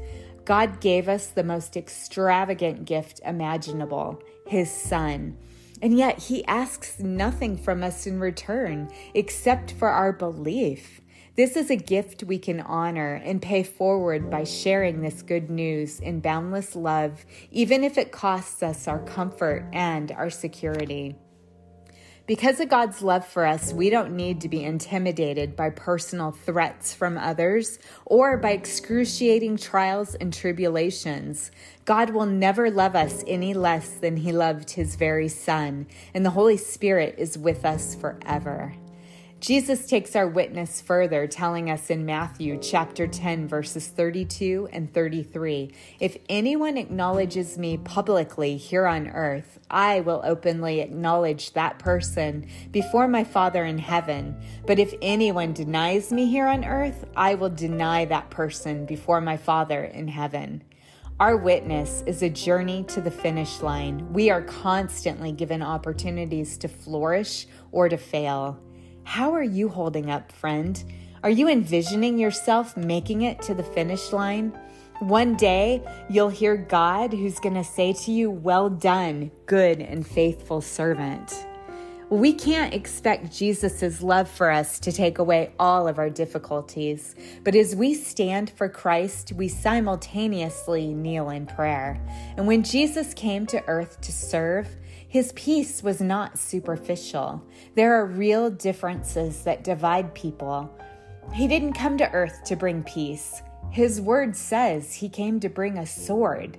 God 0.44 0.82
gave 0.82 1.08
us 1.08 1.28
the 1.28 1.44
most 1.44 1.78
extravagant 1.78 2.84
gift 2.84 3.22
imaginable 3.24 4.22
His 4.46 4.70
Son. 4.70 5.38
And 5.82 5.98
yet, 5.98 6.18
he 6.18 6.44
asks 6.46 6.98
nothing 6.98 7.56
from 7.56 7.82
us 7.82 8.06
in 8.06 8.20
return 8.20 8.90
except 9.12 9.72
for 9.72 9.88
our 9.88 10.12
belief. 10.12 11.00
This 11.36 11.56
is 11.56 11.68
a 11.68 11.76
gift 11.76 12.22
we 12.22 12.38
can 12.38 12.60
honor 12.60 13.14
and 13.24 13.42
pay 13.42 13.64
forward 13.64 14.30
by 14.30 14.44
sharing 14.44 15.00
this 15.00 15.20
good 15.20 15.50
news 15.50 15.98
in 15.98 16.20
boundless 16.20 16.76
love, 16.76 17.26
even 17.50 17.82
if 17.82 17.98
it 17.98 18.12
costs 18.12 18.62
us 18.62 18.86
our 18.86 19.00
comfort 19.00 19.66
and 19.72 20.12
our 20.12 20.30
security. 20.30 21.16
Because 22.26 22.58
of 22.58 22.70
God's 22.70 23.02
love 23.02 23.26
for 23.26 23.44
us, 23.44 23.74
we 23.74 23.90
don't 23.90 24.16
need 24.16 24.40
to 24.40 24.48
be 24.48 24.64
intimidated 24.64 25.54
by 25.54 25.68
personal 25.68 26.30
threats 26.30 26.94
from 26.94 27.18
others 27.18 27.78
or 28.06 28.38
by 28.38 28.52
excruciating 28.52 29.58
trials 29.58 30.14
and 30.14 30.32
tribulations. 30.32 31.50
God 31.84 32.10
will 32.10 32.24
never 32.24 32.70
love 32.70 32.96
us 32.96 33.22
any 33.26 33.52
less 33.52 33.90
than 33.90 34.16
He 34.16 34.32
loved 34.32 34.70
His 34.70 34.96
very 34.96 35.28
Son, 35.28 35.86
and 36.14 36.24
the 36.24 36.30
Holy 36.30 36.56
Spirit 36.56 37.16
is 37.18 37.36
with 37.36 37.62
us 37.66 37.94
forever. 37.94 38.72
Jesus 39.44 39.86
takes 39.86 40.16
our 40.16 40.26
witness 40.26 40.80
further, 40.80 41.26
telling 41.26 41.68
us 41.68 41.90
in 41.90 42.06
Matthew 42.06 42.58
chapter 42.62 43.06
10, 43.06 43.46
verses 43.46 43.88
32 43.88 44.70
and 44.72 44.90
33 44.94 45.70
If 46.00 46.16
anyone 46.30 46.78
acknowledges 46.78 47.58
me 47.58 47.76
publicly 47.76 48.56
here 48.56 48.86
on 48.86 49.06
earth, 49.06 49.58
I 49.70 50.00
will 50.00 50.22
openly 50.24 50.80
acknowledge 50.80 51.52
that 51.52 51.78
person 51.78 52.48
before 52.70 53.06
my 53.06 53.22
Father 53.22 53.66
in 53.66 53.76
heaven. 53.76 54.34
But 54.66 54.78
if 54.78 54.94
anyone 55.02 55.52
denies 55.52 56.10
me 56.10 56.26
here 56.30 56.46
on 56.46 56.64
earth, 56.64 57.04
I 57.14 57.34
will 57.34 57.50
deny 57.50 58.06
that 58.06 58.30
person 58.30 58.86
before 58.86 59.20
my 59.20 59.36
Father 59.36 59.84
in 59.84 60.08
heaven. 60.08 60.64
Our 61.20 61.36
witness 61.36 62.02
is 62.06 62.22
a 62.22 62.30
journey 62.30 62.82
to 62.84 63.02
the 63.02 63.10
finish 63.10 63.60
line. 63.60 64.10
We 64.10 64.30
are 64.30 64.40
constantly 64.40 65.32
given 65.32 65.60
opportunities 65.60 66.56
to 66.56 66.68
flourish 66.68 67.46
or 67.72 67.90
to 67.90 67.98
fail. 67.98 68.58
How 69.04 69.32
are 69.34 69.42
you 69.42 69.68
holding 69.68 70.10
up, 70.10 70.32
friend? 70.32 70.82
Are 71.22 71.30
you 71.30 71.48
envisioning 71.48 72.18
yourself 72.18 72.76
making 72.76 73.22
it 73.22 73.40
to 73.42 73.54
the 73.54 73.62
finish 73.62 74.12
line? 74.12 74.58
One 74.98 75.36
day, 75.36 75.82
you'll 76.08 76.30
hear 76.30 76.56
God 76.56 77.12
who's 77.12 77.38
going 77.38 77.54
to 77.54 77.64
say 77.64 77.92
to 77.92 78.10
you, 78.10 78.30
Well 78.30 78.70
done, 78.70 79.30
good 79.46 79.80
and 79.80 80.06
faithful 80.06 80.62
servant. 80.62 81.46
We 82.08 82.32
can't 82.32 82.72
expect 82.72 83.32
Jesus' 83.32 84.02
love 84.02 84.28
for 84.28 84.50
us 84.50 84.78
to 84.80 84.92
take 84.92 85.18
away 85.18 85.52
all 85.58 85.88
of 85.88 85.98
our 85.98 86.10
difficulties, 86.10 87.14
but 87.42 87.54
as 87.54 87.74
we 87.74 87.94
stand 87.94 88.50
for 88.50 88.68
Christ, 88.68 89.32
we 89.32 89.48
simultaneously 89.48 90.94
kneel 90.94 91.30
in 91.30 91.46
prayer. 91.46 92.00
And 92.36 92.46
when 92.46 92.62
Jesus 92.62 93.14
came 93.14 93.46
to 93.46 93.66
earth 93.68 94.00
to 94.02 94.12
serve, 94.12 94.68
his 95.14 95.30
peace 95.34 95.80
was 95.80 96.00
not 96.00 96.36
superficial. 96.36 97.40
There 97.76 97.94
are 97.94 98.04
real 98.04 98.50
differences 98.50 99.44
that 99.44 99.62
divide 99.62 100.12
people. 100.12 100.76
He 101.32 101.46
didn't 101.46 101.74
come 101.74 101.96
to 101.98 102.10
earth 102.10 102.42
to 102.46 102.56
bring 102.56 102.82
peace. 102.82 103.40
His 103.70 104.00
word 104.00 104.34
says 104.34 104.92
he 104.92 105.08
came 105.08 105.38
to 105.38 105.48
bring 105.48 105.78
a 105.78 105.86
sword. 105.86 106.58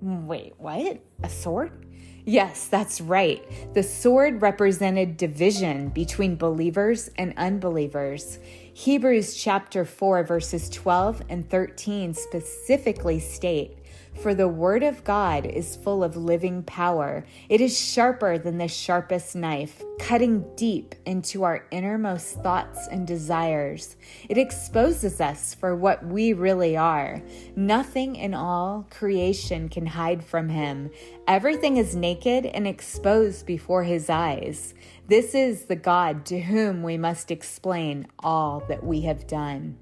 Wait, 0.00 0.54
what? 0.56 0.98
A 1.22 1.28
sword? 1.28 1.84
Yes, 2.24 2.68
that's 2.68 3.02
right. 3.02 3.44
The 3.74 3.82
sword 3.82 4.40
represented 4.40 5.18
division 5.18 5.90
between 5.90 6.36
believers 6.36 7.10
and 7.16 7.34
unbelievers. 7.36 8.38
Hebrews 8.72 9.34
chapter 9.34 9.84
4, 9.84 10.24
verses 10.24 10.70
12 10.70 11.24
and 11.28 11.50
13 11.50 12.14
specifically 12.14 13.20
state 13.20 13.79
for 14.18 14.34
the 14.34 14.48
word 14.48 14.82
of 14.82 15.02
God 15.04 15.46
is 15.46 15.76
full 15.76 16.04
of 16.04 16.16
living 16.16 16.62
power. 16.62 17.24
It 17.48 17.60
is 17.60 17.78
sharper 17.78 18.36
than 18.38 18.58
the 18.58 18.68
sharpest 18.68 19.34
knife, 19.34 19.82
cutting 19.98 20.44
deep 20.56 20.94
into 21.06 21.42
our 21.44 21.66
innermost 21.70 22.42
thoughts 22.42 22.86
and 22.88 23.06
desires. 23.06 23.96
It 24.28 24.36
exposes 24.36 25.20
us 25.20 25.54
for 25.54 25.74
what 25.74 26.04
we 26.04 26.32
really 26.32 26.76
are. 26.76 27.22
Nothing 27.56 28.16
in 28.16 28.34
all 28.34 28.86
creation 28.90 29.68
can 29.68 29.86
hide 29.86 30.22
from 30.22 30.48
him. 30.48 30.90
Everything 31.26 31.78
is 31.78 31.96
naked 31.96 32.44
and 32.46 32.66
exposed 32.66 33.46
before 33.46 33.84
his 33.84 34.10
eyes. 34.10 34.74
This 35.08 35.34
is 35.34 35.64
the 35.64 35.76
God 35.76 36.26
to 36.26 36.40
whom 36.40 36.82
we 36.82 36.98
must 36.98 37.30
explain 37.30 38.06
all 38.18 38.60
that 38.68 38.84
we 38.84 39.02
have 39.02 39.26
done. 39.26 39.78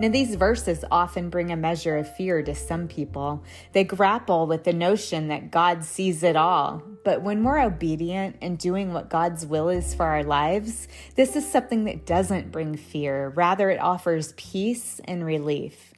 Now, 0.00 0.08
these 0.08 0.34
verses 0.34 0.84
often 0.90 1.30
bring 1.30 1.52
a 1.52 1.56
measure 1.56 1.96
of 1.96 2.12
fear 2.16 2.42
to 2.42 2.54
some 2.54 2.88
people. 2.88 3.44
They 3.72 3.84
grapple 3.84 4.48
with 4.48 4.64
the 4.64 4.72
notion 4.72 5.28
that 5.28 5.52
God 5.52 5.84
sees 5.84 6.22
it 6.24 6.34
all. 6.34 6.82
but 7.04 7.22
when 7.22 7.44
we're 7.44 7.60
obedient 7.60 8.36
and 8.40 8.58
doing 8.58 8.92
what 8.92 9.10
God's 9.10 9.44
will 9.46 9.68
is 9.68 9.94
for 9.94 10.06
our 10.06 10.24
lives, 10.24 10.88
this 11.16 11.36
is 11.36 11.48
something 11.48 11.84
that 11.84 12.06
doesn't 12.06 12.50
bring 12.50 12.76
fear. 12.76 13.28
Rather, 13.28 13.70
it 13.70 13.78
offers 13.78 14.32
peace 14.36 15.00
and 15.04 15.24
relief. 15.24 15.92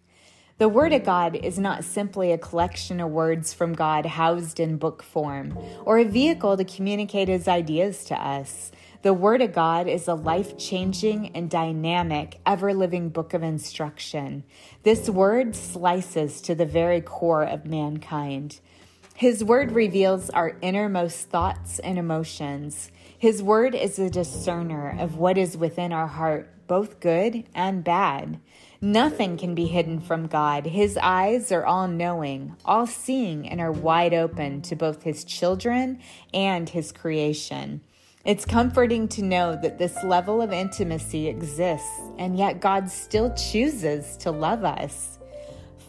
The 0.59 0.69
Word 0.69 0.93
of 0.95 1.05
God 1.05 1.37
is 1.37 1.59
not 1.59 1.85
simply 1.85 2.33
a 2.33 2.38
collection 2.38 2.99
of 3.00 3.11
words 3.11 3.53
from 3.53 3.75
God 3.75 4.07
housed 4.07 4.59
in 4.59 4.79
book 4.79 5.03
form 5.03 5.57
or 5.85 5.99
a 5.99 6.05
vehicle 6.05 6.57
to 6.57 6.65
communicate 6.65 7.29
His 7.29 7.47
ideas 7.47 8.05
to 8.07 8.15
us. 8.15 8.73
The 9.03 9.15
Word 9.15 9.43
of 9.43 9.53
God 9.53 9.88
is 9.88 10.09
a 10.09 10.15
life 10.15 10.57
changing 10.57 11.31
and 11.35 11.50
dynamic, 11.50 12.41
ever 12.47 12.73
living 12.73 13.11
book 13.11 13.35
of 13.35 13.43
instruction. 13.43 14.45
This 14.85 15.11
Word 15.11 15.55
slices 15.55 16.41
to 16.43 16.55
the 16.55 16.67
very 16.67 17.00
core 17.00 17.45
of 17.45 17.67
mankind. 17.67 18.61
His 19.15 19.45
Word 19.45 19.73
reveals 19.73 20.31
our 20.31 20.57
innermost 20.61 21.29
thoughts 21.29 21.79
and 21.79 21.99
emotions. 21.99 22.91
His 23.19 23.43
Word 23.43 23.75
is 23.75 23.99
a 23.99 24.11
discerner 24.11 24.97
of 24.99 25.19
what 25.19 25.38
is 25.38 25.57
within 25.57 25.93
our 25.93 26.07
heart, 26.07 26.50
both 26.67 27.00
good 27.00 27.45
and 27.55 27.85
bad. 27.85 28.41
Nothing 28.81 29.37
can 29.37 29.55
be 29.55 29.67
hidden 29.67 30.00
from 30.00 30.26
God. 30.26 30.67
His 30.67 30.99
eyes 31.00 31.53
are 31.53 31.65
all 31.65 31.88
knowing, 31.88 32.57
all 32.65 32.87
seeing, 32.87 33.49
and 33.49 33.61
are 33.61 33.73
wide 33.73 34.15
open 34.15 34.62
to 34.62 34.76
both 34.76 35.03
His 35.03 35.25
children 35.25 36.00
and 36.35 36.69
His 36.69 36.93
creation. 36.93 37.83
It's 38.26 38.45
comforting 38.45 39.06
to 39.11 39.23
know 39.23 39.56
that 39.62 39.78
this 39.78 40.02
level 40.02 40.42
of 40.42 40.52
intimacy 40.52 41.28
exists, 41.28 41.88
and 42.18 42.37
yet 42.37 42.59
God 42.59 42.90
still 42.90 43.33
chooses 43.35 44.16
to 44.16 44.33
love 44.33 44.64
us. 44.64 45.21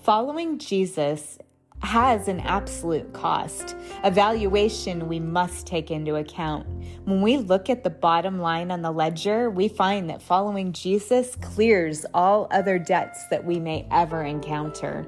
Following 0.04 0.60
Jesus 0.60 1.40
has 1.82 2.28
an 2.28 2.42
absolute 2.42 3.12
cost, 3.12 3.76
a 4.04 4.12
valuation 4.12 5.08
we 5.08 5.20
must 5.20 5.66
take 5.66 5.90
into 5.90 6.18
account. 6.18 6.68
When 7.06 7.24
we 7.24 7.38
look 7.38 7.72
at 7.72 7.84
the 7.84 7.90
bottom 7.90 8.38
line 8.38 8.70
on 8.70 8.84
the 8.84 8.92
ledger, 8.92 9.50
we 9.50 9.68
find 9.68 10.08
that 10.12 10.22
following 10.22 10.74
Jesus 10.74 11.36
clears 11.38 12.06
all 12.14 12.48
other 12.52 12.78
debts 12.78 13.26
that 13.32 13.44
we 13.44 13.60
may 13.60 13.88
ever 13.90 14.22
encounter. 14.24 15.08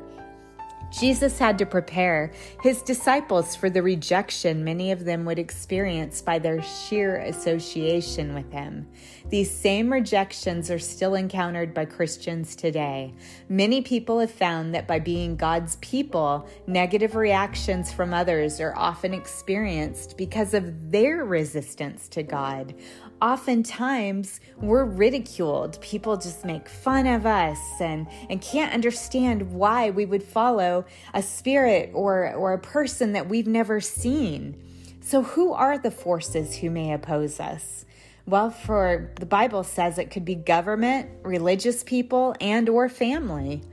Jesus 0.91 1.37
had 1.37 1.57
to 1.59 1.65
prepare 1.65 2.31
his 2.63 2.81
disciples 2.81 3.55
for 3.55 3.69
the 3.69 3.83
rejection 3.83 4.63
many 4.63 4.91
of 4.91 5.05
them 5.05 5.23
would 5.25 5.37
experience 5.37 6.21
by 6.21 6.39
their 6.39 6.61
sheer 6.61 7.17
association 7.17 8.33
with 8.33 8.51
him. 8.51 8.87
These 9.29 9.51
same 9.51 9.91
rejections 9.91 10.71
are 10.71 10.79
still 10.79 11.13
encountered 11.13 11.73
by 11.73 11.85
Christians 11.85 12.55
today. 12.55 13.13
Many 13.47 13.81
people 13.81 14.19
have 14.19 14.31
found 14.31 14.73
that 14.73 14.87
by 14.87 14.99
being 14.99 15.35
God's 15.35 15.75
people, 15.77 16.49
negative 16.65 17.15
reactions 17.15 17.93
from 17.93 18.13
others 18.13 18.59
are 18.59 18.75
often 18.75 19.13
experienced 19.13 20.17
because 20.17 20.53
of 20.55 20.91
their 20.91 21.23
resistance 21.23 22.07
to 22.09 22.23
God 22.23 22.73
oftentimes 23.21 24.39
we're 24.57 24.85
ridiculed. 24.85 25.79
People 25.81 26.17
just 26.17 26.45
make 26.45 26.67
fun 26.69 27.07
of 27.07 27.25
us 27.25 27.59
and, 27.79 28.07
and 28.29 28.41
can't 28.41 28.73
understand 28.73 29.51
why 29.51 29.89
we 29.89 30.05
would 30.05 30.23
follow 30.23 30.85
a 31.13 31.21
spirit 31.21 31.91
or, 31.93 32.33
or 32.33 32.53
a 32.53 32.59
person 32.59 33.13
that 33.13 33.27
we've 33.27 33.47
never 33.47 33.81
seen. 33.81 34.55
So, 35.01 35.23
who 35.23 35.53
are 35.53 35.77
the 35.77 35.91
forces 35.91 36.57
who 36.57 36.69
may 36.69 36.93
oppose 36.93 37.39
us? 37.39 37.85
Well, 38.25 38.51
for 38.51 39.11
the 39.15 39.25
Bible 39.25 39.63
says 39.63 39.97
it 39.97 40.11
could 40.11 40.23
be 40.23 40.35
government, 40.35 41.09
religious 41.23 41.83
people, 41.83 42.35
and 42.39 42.69
or 42.69 42.87
family. 42.87 43.63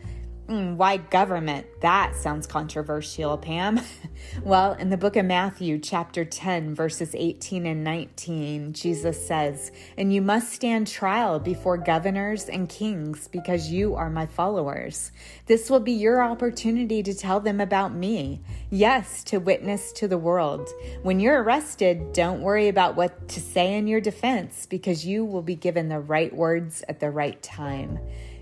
Mm, 0.49 0.77
why 0.77 0.99
government? 0.99 1.67
That 1.81 2.15
sounds 2.15 2.47
controversial, 2.47 3.37
Pam. 3.37 3.81
well, 4.45 4.75
in 4.75 4.91
the 4.91 4.97
book 4.97 5.17
of 5.17 5.25
Matthew, 5.25 5.81
chapter 5.81 6.25
10, 6.25 6.73
verses 6.73 7.17
18 7.17 7.67
and 7.67 7.83
19, 7.83 8.73
Jesus 8.73 9.27
says, 9.27 9.73
And 9.99 10.15
you 10.15 10.23
must 10.23 10.53
stand 10.53 10.87
trial 10.87 11.41
before 11.41 11.77
governors 11.77 12.49
and 12.49 12.69
kings 12.69 13.27
because 13.27 13.73
you 13.73 13.97
are 13.97 14.09
my 14.09 14.27
followers. 14.27 15.11
This 15.47 15.69
will 15.69 15.81
be 15.81 15.91
your 15.91 16.23
opportunity 16.23 17.03
to 17.03 17.13
tell 17.13 17.41
them 17.41 17.61
about 17.61 17.93
me. 17.93 18.41
Yes, 18.71 19.25
to 19.25 19.39
witness 19.39 19.91
to 19.95 20.07
the 20.07 20.19
world. 20.19 20.69
When 21.03 21.19
you're 21.19 21.43
arrested, 21.43 22.13
don't 22.13 22.41
worry 22.41 22.69
about 22.69 22.95
what 22.95 23.27
to 23.31 23.41
say 23.41 23.75
in 23.75 23.89
your 23.89 24.01
defense 24.01 24.65
because 24.67 25.05
you 25.05 25.25
will 25.25 25.43
be 25.43 25.57
given 25.57 25.89
the 25.89 25.99
right 25.99 26.33
words 26.33 26.85
at 26.89 27.01
the 27.01 27.11
right 27.11 27.43
time. 27.43 27.99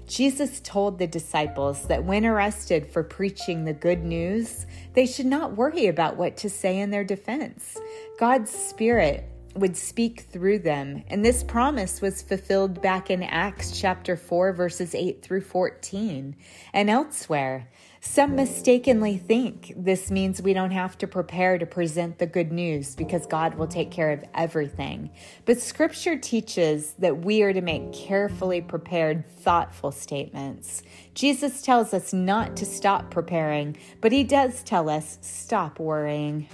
Jesus 0.07 0.61
told 0.61 0.99
the 0.99 1.07
disciples 1.07 1.87
that 1.87 2.05
when 2.05 2.27
arrested 2.27 2.87
for 2.87 3.03
preaching 3.03 3.65
the 3.65 3.73
good 3.73 4.05
news, 4.05 4.67
they 4.93 5.07
should 5.07 5.27
not 5.27 5.57
worry 5.57 5.87
about 5.87 6.17
what 6.17 6.37
to 6.39 6.51
say 6.51 6.79
in 6.79 6.91
their 6.91 7.05
defense. 7.05 7.79
God's 8.19 8.51
Spirit 8.51 9.29
would 9.55 9.77
speak 9.77 10.23
through 10.23 10.59
them. 10.59 11.03
And 11.09 11.25
this 11.25 11.43
promise 11.43 12.01
was 12.01 12.23
fulfilled 12.23 12.83
back 12.83 13.11
in 13.11 13.23
Acts 13.23 13.79
chapter 13.79 14.17
4, 14.17 14.53
verses 14.53 14.95
8 14.95 15.23
through 15.23 15.43
14, 15.43 16.37
and 16.73 16.91
elsewhere. 16.91 17.69
Some 18.07 18.37
mistakenly 18.37 19.17
think 19.17 19.73
this 19.75 20.11
means 20.11 20.41
we 20.41 20.53
don't 20.53 20.73
have 20.73 20.97
to 20.99 21.09
prepare 21.09 21.57
to 21.57 21.65
present 21.65 22.19
the 22.19 22.27
good 22.27 22.53
news 22.53 22.95
because 22.95 23.27
God 23.27 23.55
will 23.55 23.67
take 23.67 23.91
care 23.91 24.13
of 24.13 24.23
everything. 24.35 25.11
But 25.47 25.59
scripture 25.59 26.17
teaches 26.17 26.93
that 26.99 27.25
we 27.25 27.43
are 27.43 27.55
to 27.55 27.63
make 27.63 27.95
carefully 27.95 28.61
prepared, 28.61 29.27
thoughtful 29.27 29.91
statements. 29.91 30.83
Jesus 31.15 31.63
tells 31.63 31.95
us 31.95 32.13
not 32.13 32.57
to 32.59 32.67
stop 32.67 33.11
preparing, 33.11 33.79
but 34.03 34.13
he 34.13 34.23
does 34.23 34.63
tell 34.63 34.91
us 34.91 35.19
stop 35.23 35.81
worrying. 35.81 36.47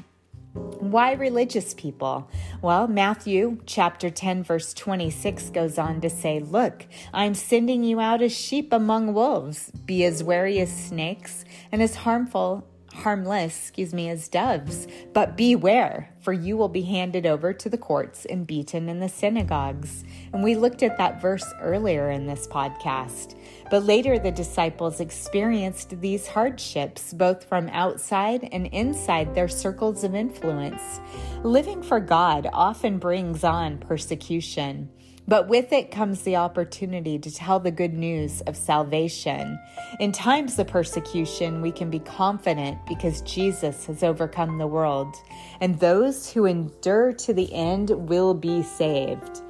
Why 0.52 1.12
religious 1.12 1.74
people? 1.74 2.28
Well, 2.60 2.88
Matthew 2.88 3.58
chapter 3.66 4.10
10, 4.10 4.42
verse 4.42 4.74
26 4.74 5.50
goes 5.50 5.78
on 5.78 6.00
to 6.00 6.10
say, 6.10 6.40
Look, 6.40 6.86
I'm 7.14 7.34
sending 7.34 7.84
you 7.84 8.00
out 8.00 8.20
as 8.20 8.36
sheep 8.36 8.72
among 8.72 9.14
wolves. 9.14 9.70
Be 9.84 10.04
as 10.04 10.24
wary 10.24 10.58
as 10.58 10.72
snakes 10.72 11.44
and 11.70 11.80
as 11.80 11.94
harmful 11.94 12.66
harmless, 12.92 13.58
excuse 13.58 13.94
me, 13.94 14.08
as 14.08 14.28
doves. 14.28 14.86
But 15.12 15.36
beware, 15.36 16.12
for 16.20 16.32
you 16.32 16.56
will 16.56 16.68
be 16.68 16.82
handed 16.82 17.26
over 17.26 17.52
to 17.52 17.68
the 17.68 17.78
courts 17.78 18.24
and 18.26 18.46
beaten 18.46 18.88
in 18.88 19.00
the 19.00 19.08
synagogues. 19.08 20.04
And 20.32 20.42
we 20.42 20.54
looked 20.54 20.82
at 20.82 20.98
that 20.98 21.20
verse 21.20 21.44
earlier 21.60 22.10
in 22.10 22.26
this 22.26 22.46
podcast. 22.46 23.34
But 23.70 23.84
later, 23.84 24.18
the 24.18 24.30
disciples 24.30 25.00
experienced 25.00 26.00
these 26.00 26.26
hardships, 26.26 27.12
both 27.12 27.44
from 27.44 27.68
outside 27.68 28.48
and 28.52 28.66
inside 28.68 29.34
their 29.34 29.48
circles 29.48 30.04
of 30.04 30.14
influence. 30.14 31.00
Living 31.42 31.82
for 31.82 32.00
God 32.00 32.48
often 32.52 32.98
brings 32.98 33.44
on 33.44 33.78
persecution. 33.78 34.90
But 35.28 35.46
with 35.46 35.72
it 35.72 35.92
comes 35.92 36.22
the 36.22 36.34
opportunity 36.34 37.16
to 37.20 37.30
tell 37.30 37.60
the 37.60 37.70
good 37.70 37.94
news 37.94 38.40
of 38.42 38.56
salvation. 38.56 39.60
In 40.00 40.10
times 40.10 40.58
of 40.58 40.66
persecution, 40.66 41.62
we 41.62 41.70
can 41.70 41.88
be 41.88 42.00
confident 42.00 42.84
because 42.88 43.22
Jesus 43.22 43.86
has 43.86 44.02
overcome 44.02 44.58
the 44.58 44.66
world, 44.66 45.14
and 45.60 45.78
those 46.10 46.32
who 46.32 46.44
endure 46.44 47.12
to 47.12 47.32
the 47.32 47.54
end 47.54 47.90
will 47.90 48.34
be 48.34 48.64
saved. 48.64 49.42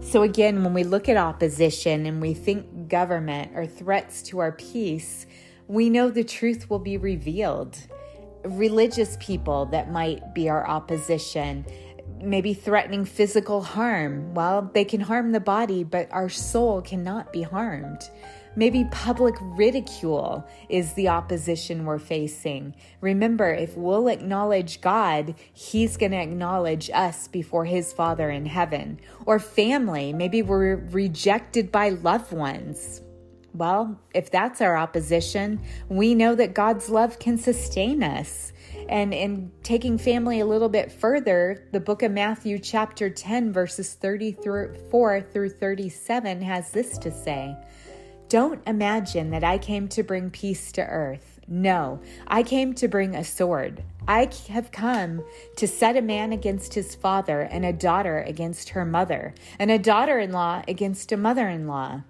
So, 0.00 0.22
again, 0.22 0.64
when 0.64 0.72
we 0.72 0.82
look 0.82 1.10
at 1.10 1.18
opposition 1.18 2.06
and 2.06 2.22
we 2.22 2.32
think 2.32 2.88
government 2.88 3.52
or 3.54 3.66
threats 3.66 4.22
to 4.22 4.38
our 4.38 4.52
peace, 4.52 5.26
we 5.68 5.90
know 5.90 6.08
the 6.08 6.24
truth 6.24 6.70
will 6.70 6.78
be 6.78 6.96
revealed. 6.96 7.76
Religious 8.44 9.18
people 9.20 9.66
that 9.66 9.92
might 9.92 10.34
be 10.34 10.48
our 10.48 10.66
opposition 10.66 11.66
maybe 12.22 12.52
threatening 12.52 13.04
physical 13.04 13.62
harm. 13.62 14.34
Well, 14.34 14.70
they 14.74 14.84
can 14.84 15.00
harm 15.00 15.32
the 15.32 15.40
body, 15.40 15.84
but 15.84 16.08
our 16.12 16.28
soul 16.28 16.82
cannot 16.82 17.32
be 17.32 17.42
harmed. 17.42 18.10
Maybe 18.56 18.84
public 18.90 19.36
ridicule 19.40 20.44
is 20.68 20.92
the 20.94 21.08
opposition 21.08 21.84
we're 21.84 21.98
facing. 21.98 22.74
Remember, 23.00 23.52
if 23.52 23.76
we'll 23.76 24.08
acknowledge 24.08 24.80
God, 24.80 25.36
He's 25.52 25.96
going 25.96 26.12
to 26.12 26.18
acknowledge 26.18 26.90
us 26.90 27.28
before 27.28 27.64
His 27.64 27.92
Father 27.92 28.28
in 28.28 28.46
heaven. 28.46 28.98
Or 29.24 29.38
family, 29.38 30.12
maybe 30.12 30.42
we're 30.42 30.76
rejected 30.76 31.70
by 31.70 31.90
loved 31.90 32.32
ones. 32.32 33.02
Well, 33.52 34.00
if 34.14 34.30
that's 34.30 34.60
our 34.60 34.76
opposition, 34.76 35.60
we 35.88 36.14
know 36.14 36.34
that 36.36 36.54
God's 36.54 36.88
love 36.88 37.18
can 37.18 37.36
sustain 37.36 38.02
us. 38.02 38.52
And 38.88 39.12
in 39.12 39.50
taking 39.62 39.98
family 39.98 40.40
a 40.40 40.46
little 40.46 40.68
bit 40.68 40.92
further, 40.92 41.68
the 41.72 41.80
book 41.80 42.02
of 42.02 42.12
Matthew, 42.12 42.58
chapter 42.58 43.10
10, 43.10 43.52
verses 43.52 43.94
34 43.94 45.22
through 45.32 45.50
37, 45.50 46.42
has 46.42 46.70
this 46.70 46.96
to 46.98 47.10
say 47.10 47.56
Don't 48.30 48.62
imagine 48.64 49.30
that 49.30 49.42
I 49.42 49.58
came 49.58 49.88
to 49.88 50.04
bring 50.04 50.30
peace 50.30 50.70
to 50.72 50.86
earth. 50.86 51.40
No, 51.48 52.00
I 52.28 52.44
came 52.44 52.74
to 52.74 52.86
bring 52.86 53.16
a 53.16 53.24
sword. 53.24 53.82
I 54.06 54.30
have 54.50 54.70
come 54.70 55.24
to 55.56 55.66
set 55.66 55.96
a 55.96 56.00
man 56.00 56.32
against 56.32 56.74
his 56.74 56.94
father, 56.94 57.40
and 57.40 57.64
a 57.64 57.72
daughter 57.72 58.20
against 58.20 58.68
her 58.68 58.84
mother, 58.84 59.34
and 59.58 59.68
a 59.68 59.80
daughter 59.80 60.20
in 60.20 60.30
law 60.30 60.62
against 60.68 61.10
a 61.10 61.16
mother 61.16 61.48
in 61.48 61.66
law. 61.66 62.02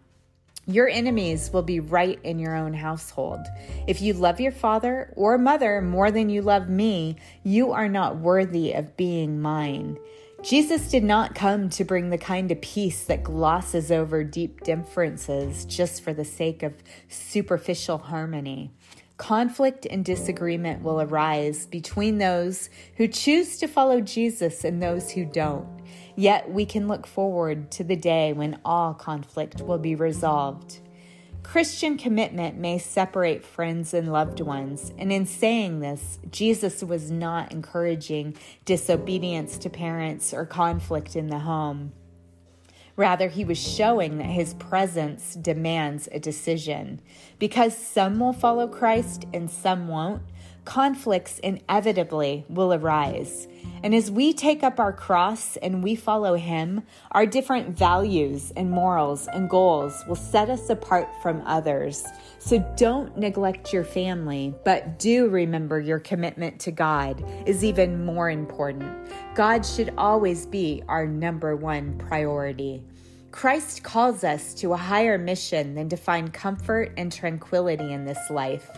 Your 0.67 0.91
enemies 0.91 1.51
will 1.55 1.63
be 1.63 1.81
right 1.81 2.21
in 2.23 2.39
your 2.39 2.55
own 2.55 2.75
household. 2.75 3.41
If 3.89 4.03
you 4.03 4.13
love 4.13 4.41
your 4.41 4.53
father 4.53 5.15
or 5.17 5.39
mother 5.39 5.81
more 5.81 6.11
than 6.11 6.29
you 6.29 6.43
love 6.43 6.69
me, 6.69 7.17
you 7.43 7.73
are 7.73 7.89
not 7.89 8.19
worthy 8.19 8.75
of 8.75 8.95
being 8.95 9.41
mine. 9.41 9.99
Jesus 10.43 10.91
did 10.91 11.05
not 11.05 11.35
come 11.35 11.69
to 11.71 11.85
bring 11.85 12.09
the 12.09 12.17
kind 12.17 12.51
of 12.51 12.61
peace 12.63 13.05
that 13.05 13.23
glosses 13.23 13.93
over 13.93 14.25
deep 14.25 14.63
differences 14.63 15.67
just 15.67 16.03
for 16.03 16.15
the 16.15 16.25
sake 16.25 16.63
of 16.63 16.73
superficial 17.09 17.99
harmony. 17.99 18.71
Conflict 19.19 19.87
and 19.91 20.03
disagreement 20.03 20.83
will 20.83 21.03
arise 21.03 21.67
between 21.67 22.17
those 22.17 22.71
who 22.97 23.07
choose 23.07 23.59
to 23.59 23.69
follow 23.69 24.01
Jesus 24.01 24.65
and 24.65 24.83
those 24.83 25.11
who 25.11 25.27
don't. 25.27 25.69
Yet 26.17 26.51
we 26.51 26.65
can 26.65 26.89
look 26.89 27.07
forward 27.07 27.71
to 27.73 27.85
the 27.85 27.97
day 27.97 28.33
when 28.33 28.61
all 28.65 28.95
conflict 28.95 29.61
will 29.61 29.79
be 29.79 29.95
resolved. 29.95 30.81
Christian 31.51 31.99
commitment 31.99 32.57
may 32.57 32.79
separate 32.79 33.45
friends 33.45 33.93
and 33.93 34.13
loved 34.13 34.39
ones, 34.39 34.93
and 34.97 35.13
in 35.13 35.27
saying 35.27 35.81
this, 35.81 36.21
Jesus 36.31 36.81
was 36.81 37.11
not 37.11 37.51
encouraging 37.51 38.37
disobedience 38.65 39.59
to 39.59 39.69
parents 39.69 40.33
or 40.33 40.47
conflict 40.47 41.17
in 41.17 41.27
the 41.27 41.41
home. 41.41 41.91
Rather, 42.95 43.27
he 43.27 43.45
was 43.45 43.59
showing 43.59 44.19
that 44.19 44.27
his 44.27 44.55
presence 44.55 45.35
demands 45.35 46.09
a 46.13 46.21
decision. 46.21 47.01
Because 47.41 47.77
some 47.77 48.21
will 48.21 48.33
follow 48.33 48.69
Christ 48.69 49.27
and 49.35 49.51
some 49.51 49.89
won't, 49.89 50.23
conflicts 50.65 51.39
inevitably 51.41 52.45
will 52.49 52.73
arise. 52.73 53.49
And 53.83 53.95
as 53.95 54.11
we 54.11 54.33
take 54.33 54.63
up 54.63 54.79
our 54.79 54.93
cross 54.93 55.57
and 55.57 55.83
we 55.83 55.95
follow 55.95 56.35
Him, 56.35 56.83
our 57.13 57.25
different 57.25 57.77
values 57.77 58.53
and 58.57 58.71
morals 58.71 59.27
and 59.29 59.49
goals 59.49 60.05
will 60.07 60.17
set 60.17 60.51
us 60.51 60.69
apart 60.69 61.09
from 61.23 61.43
others. 61.47 62.05
So 62.39 62.59
don't 62.77 63.17
neglect 63.17 63.73
your 63.73 63.85
family, 63.85 64.55
but 64.65 64.99
do 64.99 65.29
remember 65.29 65.81
your 65.81 65.99
commitment 65.99 66.61
to 66.61 66.71
God 66.71 67.25
is 67.47 67.65
even 67.65 68.05
more 68.05 68.31
important. 68.31 68.93
God 69.35 69.65
should 69.65 69.95
always 69.97 70.47
be 70.47 70.83
our 70.89 71.07
number 71.07 71.57
one 71.57 71.97
priority. 71.99 72.83
Christ 73.33 73.85
calls 73.85 74.25
us 74.25 74.55
to 74.55 74.73
a 74.73 74.77
higher 74.77 75.17
mission 75.17 75.75
than 75.75 75.89
to 75.91 75.97
find 75.97 76.33
comfort 76.33 76.93
and 76.97 77.13
tranquility 77.13 77.93
in 77.93 78.05
this 78.05 78.29
life. 78.29 78.69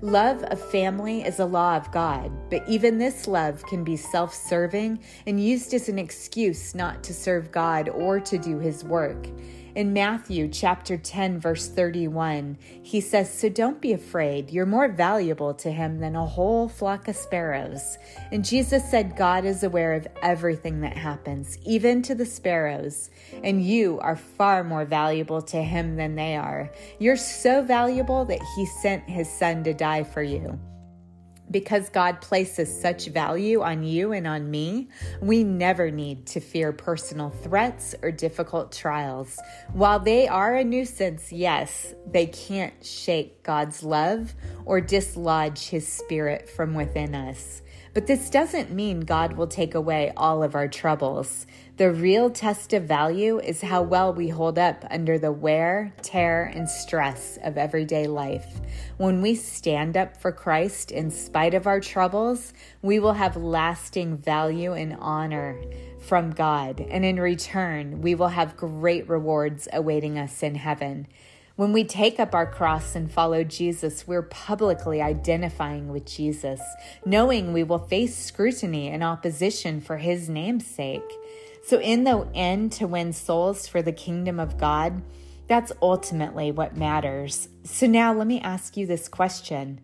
Love 0.00 0.44
of 0.44 0.60
family 0.70 1.22
is 1.22 1.40
a 1.40 1.44
law 1.44 1.76
of 1.76 1.90
God, 1.90 2.30
but 2.48 2.62
even 2.68 2.98
this 2.98 3.26
love 3.26 3.64
can 3.64 3.82
be 3.82 3.96
self 3.96 4.32
serving 4.32 5.00
and 5.26 5.42
used 5.42 5.74
as 5.74 5.88
an 5.88 5.98
excuse 5.98 6.74
not 6.74 7.02
to 7.02 7.12
serve 7.12 7.50
God 7.50 7.88
or 7.88 8.20
to 8.20 8.38
do 8.38 8.60
His 8.60 8.84
work. 8.84 9.26
In 9.76 9.92
Matthew 9.92 10.48
chapter 10.48 10.96
10 10.96 11.38
verse 11.38 11.68
31, 11.68 12.56
he 12.82 12.98
says, 12.98 13.28
"So 13.28 13.50
don't 13.50 13.78
be 13.78 13.92
afraid. 13.92 14.50
You're 14.50 14.64
more 14.64 14.88
valuable 14.88 15.52
to 15.52 15.70
him 15.70 16.00
than 16.00 16.16
a 16.16 16.24
whole 16.24 16.66
flock 16.66 17.08
of 17.08 17.14
sparrows." 17.14 17.98
And 18.32 18.42
Jesus 18.42 18.90
said, 18.90 19.16
"God 19.16 19.44
is 19.44 19.62
aware 19.62 19.92
of 19.92 20.08
everything 20.22 20.80
that 20.80 20.96
happens, 20.96 21.58
even 21.62 22.00
to 22.04 22.14
the 22.14 22.24
sparrows, 22.24 23.10
and 23.44 23.62
you 23.62 23.98
are 24.00 24.16
far 24.16 24.64
more 24.64 24.86
valuable 24.86 25.42
to 25.42 25.62
him 25.62 25.96
than 25.96 26.14
they 26.14 26.36
are. 26.36 26.70
You're 26.98 27.16
so 27.16 27.60
valuable 27.60 28.24
that 28.24 28.40
he 28.56 28.64
sent 28.64 29.02
his 29.10 29.28
son 29.28 29.62
to 29.64 29.74
die 29.74 30.04
for 30.04 30.22
you." 30.22 30.58
Because 31.50 31.88
God 31.90 32.20
places 32.20 32.80
such 32.80 33.06
value 33.06 33.62
on 33.62 33.84
you 33.84 34.12
and 34.12 34.26
on 34.26 34.50
me, 34.50 34.88
we 35.20 35.44
never 35.44 35.90
need 35.90 36.26
to 36.26 36.40
fear 36.40 36.72
personal 36.72 37.30
threats 37.30 37.94
or 38.02 38.10
difficult 38.10 38.72
trials. 38.72 39.38
While 39.72 40.00
they 40.00 40.26
are 40.26 40.54
a 40.56 40.64
nuisance, 40.64 41.30
yes, 41.30 41.94
they 42.10 42.26
can't 42.26 42.84
shake 42.84 43.42
God's 43.42 43.82
love 43.84 44.34
or 44.64 44.80
dislodge 44.80 45.68
his 45.68 45.86
spirit 45.86 46.48
from 46.48 46.74
within 46.74 47.14
us. 47.14 47.62
But 47.94 48.06
this 48.06 48.28
doesn't 48.28 48.70
mean 48.70 49.00
God 49.00 49.38
will 49.38 49.46
take 49.46 49.74
away 49.74 50.12
all 50.18 50.42
of 50.42 50.54
our 50.54 50.68
troubles. 50.68 51.46
The 51.76 51.92
real 51.92 52.30
test 52.30 52.72
of 52.72 52.84
value 52.84 53.38
is 53.38 53.60
how 53.60 53.82
well 53.82 54.10
we 54.10 54.30
hold 54.30 54.58
up 54.58 54.86
under 54.90 55.18
the 55.18 55.30
wear, 55.30 55.92
tear, 56.00 56.50
and 56.54 56.70
stress 56.70 57.38
of 57.44 57.58
everyday 57.58 58.06
life. 58.06 58.46
When 58.96 59.20
we 59.20 59.34
stand 59.34 59.94
up 59.94 60.16
for 60.16 60.32
Christ 60.32 60.90
in 60.90 61.10
spite 61.10 61.52
of 61.52 61.66
our 61.66 61.80
troubles, 61.80 62.54
we 62.80 62.98
will 62.98 63.12
have 63.12 63.36
lasting 63.36 64.16
value 64.16 64.72
and 64.72 64.96
honor 64.98 65.60
from 66.00 66.30
God, 66.30 66.80
and 66.80 67.04
in 67.04 67.20
return, 67.20 68.00
we 68.00 68.14
will 68.14 68.28
have 68.28 68.56
great 68.56 69.06
rewards 69.06 69.68
awaiting 69.70 70.18
us 70.18 70.42
in 70.42 70.54
heaven. 70.54 71.06
When 71.56 71.72
we 71.72 71.84
take 71.84 72.20
up 72.20 72.34
our 72.34 72.46
cross 72.46 72.94
and 72.94 73.10
follow 73.10 73.42
Jesus, 73.42 74.06
we're 74.06 74.20
publicly 74.20 75.00
identifying 75.00 75.88
with 75.88 76.04
Jesus, 76.04 76.60
knowing 77.06 77.54
we 77.54 77.62
will 77.62 77.78
face 77.78 78.14
scrutiny 78.14 78.88
and 78.88 79.02
opposition 79.02 79.80
for 79.80 79.96
his 79.96 80.28
name's 80.28 80.66
sake. 80.66 81.10
So, 81.64 81.80
in 81.80 82.04
the 82.04 82.28
end, 82.34 82.72
to 82.72 82.86
win 82.86 83.14
souls 83.14 83.66
for 83.66 83.80
the 83.80 83.92
kingdom 83.92 84.38
of 84.38 84.58
God, 84.58 85.00
that's 85.46 85.72
ultimately 85.80 86.52
what 86.52 86.76
matters. 86.76 87.48
So, 87.64 87.86
now 87.86 88.12
let 88.12 88.26
me 88.26 88.38
ask 88.42 88.76
you 88.76 88.86
this 88.86 89.08
question 89.08 89.80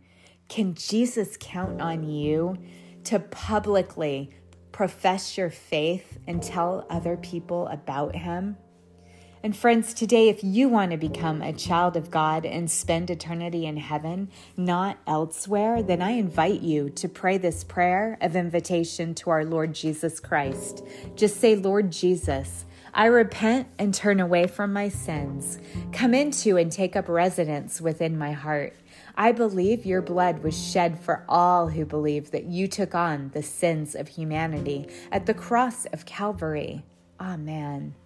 Can 0.50 0.74
Jesus 0.74 1.38
count 1.40 1.80
on 1.80 2.04
you 2.04 2.58
to 3.04 3.18
publicly 3.18 4.28
profess 4.72 5.38
your 5.38 5.48
faith 5.48 6.18
and 6.26 6.42
tell 6.42 6.86
other 6.90 7.16
people 7.16 7.66
about 7.68 8.14
him? 8.14 8.58
And 9.44 9.56
friends, 9.56 9.92
today, 9.92 10.28
if 10.28 10.44
you 10.44 10.68
want 10.68 10.92
to 10.92 10.96
become 10.96 11.42
a 11.42 11.52
child 11.52 11.96
of 11.96 12.12
God 12.12 12.46
and 12.46 12.70
spend 12.70 13.10
eternity 13.10 13.66
in 13.66 13.76
heaven, 13.76 14.28
not 14.56 14.98
elsewhere, 15.04 15.82
then 15.82 16.00
I 16.00 16.12
invite 16.12 16.60
you 16.60 16.90
to 16.90 17.08
pray 17.08 17.38
this 17.38 17.64
prayer 17.64 18.16
of 18.20 18.36
invitation 18.36 19.16
to 19.16 19.30
our 19.30 19.44
Lord 19.44 19.74
Jesus 19.74 20.20
Christ. 20.20 20.84
Just 21.16 21.40
say, 21.40 21.56
Lord 21.56 21.90
Jesus, 21.90 22.66
I 22.94 23.06
repent 23.06 23.66
and 23.80 23.92
turn 23.92 24.20
away 24.20 24.46
from 24.46 24.72
my 24.72 24.88
sins. 24.88 25.58
Come 25.92 26.14
into 26.14 26.56
and 26.56 26.70
take 26.70 26.94
up 26.94 27.08
residence 27.08 27.80
within 27.80 28.16
my 28.16 28.30
heart. 28.30 28.76
I 29.16 29.32
believe 29.32 29.84
your 29.84 30.02
blood 30.02 30.44
was 30.44 30.56
shed 30.56 31.00
for 31.00 31.24
all 31.28 31.68
who 31.68 31.84
believe 31.84 32.30
that 32.30 32.44
you 32.44 32.68
took 32.68 32.94
on 32.94 33.32
the 33.34 33.42
sins 33.42 33.96
of 33.96 34.06
humanity 34.06 34.86
at 35.10 35.26
the 35.26 35.34
cross 35.34 35.84
of 35.86 36.06
Calvary. 36.06 36.84
Amen. 37.20 37.96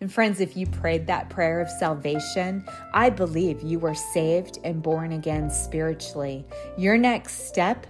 And 0.00 0.12
friends, 0.12 0.40
if 0.40 0.56
you 0.56 0.66
prayed 0.66 1.06
that 1.08 1.28
prayer 1.28 1.60
of 1.60 1.68
salvation, 1.68 2.64
I 2.94 3.10
believe 3.10 3.62
you 3.62 3.80
were 3.80 3.94
saved 3.94 4.58
and 4.62 4.82
born 4.82 5.12
again 5.12 5.50
spiritually. 5.50 6.46
Your 6.76 6.96
next 6.96 7.48
step 7.48 7.86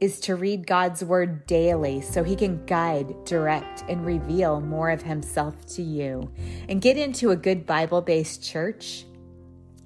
is 0.00 0.18
to 0.18 0.34
read 0.34 0.66
God's 0.66 1.04
word 1.04 1.46
daily 1.46 2.00
so 2.00 2.24
he 2.24 2.34
can 2.34 2.66
guide, 2.66 3.14
direct, 3.24 3.84
and 3.88 4.04
reveal 4.04 4.60
more 4.60 4.90
of 4.90 5.02
himself 5.02 5.64
to 5.76 5.82
you. 5.82 6.28
And 6.68 6.82
get 6.82 6.98
into 6.98 7.30
a 7.30 7.36
good 7.36 7.64
Bible 7.64 8.02
based 8.02 8.42
church 8.42 9.06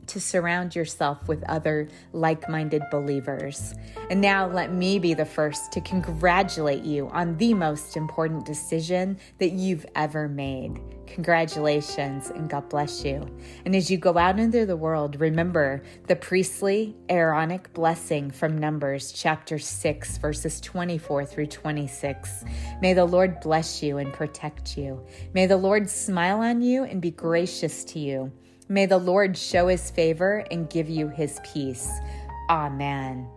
to 0.06 0.18
surround 0.18 0.74
yourself 0.74 1.28
with 1.28 1.44
other 1.44 1.88
like 2.14 2.48
minded 2.48 2.82
believers. 2.90 3.74
And 4.08 4.22
now 4.22 4.46
let 4.46 4.72
me 4.72 4.98
be 4.98 5.12
the 5.12 5.26
first 5.26 5.72
to 5.72 5.82
congratulate 5.82 6.84
you 6.84 7.08
on 7.08 7.36
the 7.36 7.52
most 7.52 7.98
important 7.98 8.46
decision 8.46 9.18
that 9.38 9.52
you've 9.52 9.84
ever 9.94 10.28
made. 10.28 10.80
Congratulations 11.06 12.30
and 12.30 12.48
God 12.48 12.68
bless 12.68 13.04
you. 13.04 13.26
And 13.64 13.74
as 13.74 13.90
you 13.90 13.96
go 13.96 14.18
out 14.18 14.38
into 14.38 14.66
the 14.66 14.76
world, 14.76 15.20
remember 15.20 15.82
the 16.06 16.16
priestly 16.16 16.96
Aaronic 17.08 17.72
blessing 17.72 18.30
from 18.30 18.58
Numbers 18.58 19.12
chapter 19.12 19.58
6, 19.58 20.18
verses 20.18 20.60
24 20.60 21.24
through 21.26 21.46
26. 21.46 22.44
May 22.80 22.92
the 22.92 23.04
Lord 23.04 23.40
bless 23.40 23.82
you 23.82 23.98
and 23.98 24.12
protect 24.12 24.76
you. 24.76 25.04
May 25.32 25.46
the 25.46 25.56
Lord 25.56 25.88
smile 25.88 26.40
on 26.40 26.62
you 26.62 26.84
and 26.84 27.00
be 27.00 27.10
gracious 27.10 27.84
to 27.84 27.98
you. 27.98 28.32
May 28.68 28.86
the 28.86 28.98
Lord 28.98 29.38
show 29.38 29.68
his 29.68 29.90
favor 29.90 30.44
and 30.50 30.68
give 30.68 30.88
you 30.88 31.08
his 31.08 31.40
peace. 31.52 31.88
Amen. 32.50 33.28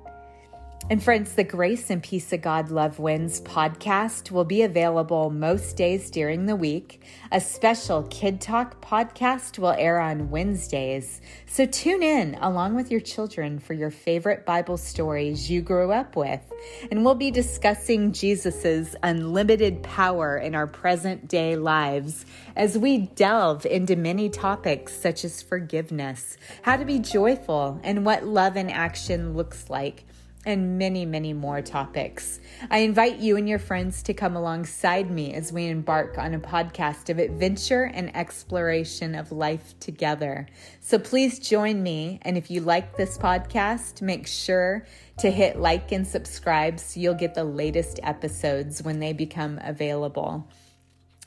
And 0.92 1.04
friends, 1.04 1.34
the 1.34 1.44
Grace 1.44 1.92
and 1.92 2.02
Peace 2.02 2.34
of 2.34 2.42
God 2.42 2.72
Love 2.72 2.98
Wins 2.98 3.42
podcast 3.42 4.32
will 4.32 4.44
be 4.44 4.64
available 4.64 5.30
most 5.30 5.78
days 5.78 6.10
during 6.10 6.48
the 6.48 6.56
week. 6.56 7.04
A 7.32 7.40
special 7.40 8.02
Kid 8.10 8.42
Talk 8.42 8.84
podcast 8.84 9.60
will 9.60 9.76
air 9.78 10.00
on 10.00 10.32
Wednesdays. 10.32 11.22
So 11.46 11.68
tune 11.68 12.02
in 12.02 12.34
along 12.42 12.74
with 12.74 12.90
your 12.90 13.02
children 13.02 13.60
for 13.60 13.76
your 13.76 13.92
favorite 13.92 14.48
Bible 14.48 14.78
stories 14.78 15.48
you 15.48 15.62
grew 15.62 15.92
up 15.92 16.16
with. 16.16 16.42
And 16.90 17.06
we'll 17.06 17.14
be 17.14 17.30
discussing 17.30 18.12
Jesus's 18.12 18.96
unlimited 19.04 19.84
power 19.84 20.40
in 20.40 20.56
our 20.56 20.66
present 20.66 21.28
day 21.28 21.56
lives 21.56 22.26
as 22.56 22.80
we 22.80 22.98
delve 22.98 23.68
into 23.68 23.96
many 23.96 24.28
topics 24.28 25.00
such 25.00 25.24
as 25.24 25.44
forgiveness, 25.44 26.36
how 26.64 26.78
to 26.78 26.86
be 26.86 26.98
joyful, 26.98 27.80
and 27.84 28.08
what 28.08 28.26
love 28.26 28.58
in 28.58 28.72
action 28.72 29.36
looks 29.36 29.70
like. 29.70 30.06
And 30.46 30.78
many, 30.78 31.06
many 31.06 31.34
more 31.34 31.62
topics. 31.62 32.40
I 32.72 32.80
invite 32.80 33.18
you 33.18 33.36
and 33.36 33.48
your 33.48 33.60
friends 33.60 34.02
to 34.04 34.14
come 34.14 34.36
alongside 34.36 35.12
me 35.12 35.34
as 35.34 35.52
we 35.52 35.68
embark 35.68 36.18
on 36.18 36.34
a 36.34 36.40
podcast 36.40 37.10
of 37.10 37.20
adventure 37.20 37.84
and 37.94 38.16
exploration 38.16 39.16
of 39.16 39.32
life 39.32 39.76
together. 39.80 40.48
So 40.80 40.98
please 40.98 41.40
join 41.40 41.84
me. 41.84 42.20
And 42.22 42.38
if 42.38 42.50
you 42.50 42.62
like 42.62 42.96
this 42.96 43.18
podcast, 43.18 44.02
make 44.02 44.28
sure 44.28 44.86
to 45.18 45.30
hit 45.30 45.60
like 45.60 45.92
and 45.92 46.08
subscribe 46.08 46.80
so 46.80 47.00
you'll 47.00 47.14
get 47.14 47.36
the 47.36 47.44
latest 47.44 48.00
episodes 48.04 48.82
when 48.82 49.00
they 49.00 49.14
become 49.14 49.60
available. 49.62 50.48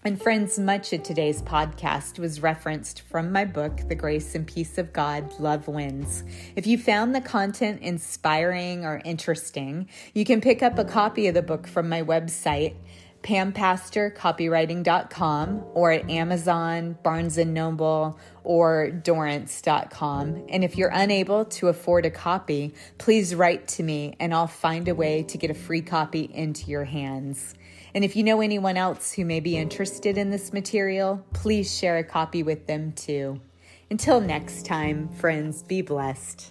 And 0.04 0.20
friends, 0.20 0.58
much 0.58 0.92
of 0.92 1.04
today's 1.04 1.42
podcast 1.42 2.18
was 2.18 2.42
referenced 2.42 3.02
from 3.02 3.30
my 3.30 3.44
book, 3.44 3.82
The 3.86 3.94
Grace 3.94 4.34
and 4.34 4.44
Peace 4.44 4.76
of 4.76 4.92
God 4.92 5.32
Love 5.38 5.68
Wins. 5.68 6.24
If 6.56 6.66
you 6.66 6.76
found 6.76 7.14
the 7.14 7.20
content 7.20 7.82
inspiring 7.82 8.84
or 8.84 9.00
interesting, 9.04 9.88
you 10.12 10.24
can 10.24 10.40
pick 10.40 10.60
up 10.60 10.76
a 10.76 10.84
copy 10.84 11.28
of 11.28 11.34
the 11.34 11.42
book 11.42 11.68
from 11.68 11.88
my 11.88 12.02
website, 12.02 12.74
pampastorcopywriting.com 13.22 15.64
or 15.72 15.92
at 15.92 16.10
Amazon, 16.10 16.98
Barnes 17.04 17.38
& 17.38 17.46
Noble, 17.46 18.18
or 18.42 18.90
Dorrance.com. 18.90 20.46
And 20.48 20.64
if 20.64 20.76
you're 20.76 20.90
unable 20.92 21.44
to 21.44 21.68
afford 21.68 22.06
a 22.06 22.10
copy, 22.10 22.74
please 22.98 23.36
write 23.36 23.68
to 23.68 23.84
me 23.84 24.16
and 24.18 24.34
I'll 24.34 24.48
find 24.48 24.88
a 24.88 24.96
way 24.96 25.22
to 25.22 25.38
get 25.38 25.52
a 25.52 25.54
free 25.54 25.82
copy 25.82 26.22
into 26.22 26.72
your 26.72 26.86
hands. 26.86 27.54
And 27.94 28.04
if 28.04 28.16
you 28.16 28.22
know 28.24 28.40
anyone 28.40 28.76
else 28.76 29.12
who 29.12 29.24
may 29.24 29.40
be 29.40 29.56
interested 29.56 30.16
in 30.16 30.30
this 30.30 30.52
material, 30.52 31.24
please 31.34 31.76
share 31.76 31.98
a 31.98 32.04
copy 32.04 32.42
with 32.42 32.66
them 32.66 32.92
too. 32.92 33.40
Until 33.90 34.20
next 34.20 34.64
time, 34.64 35.08
friends, 35.10 35.62
be 35.62 35.82
blessed. 35.82 36.50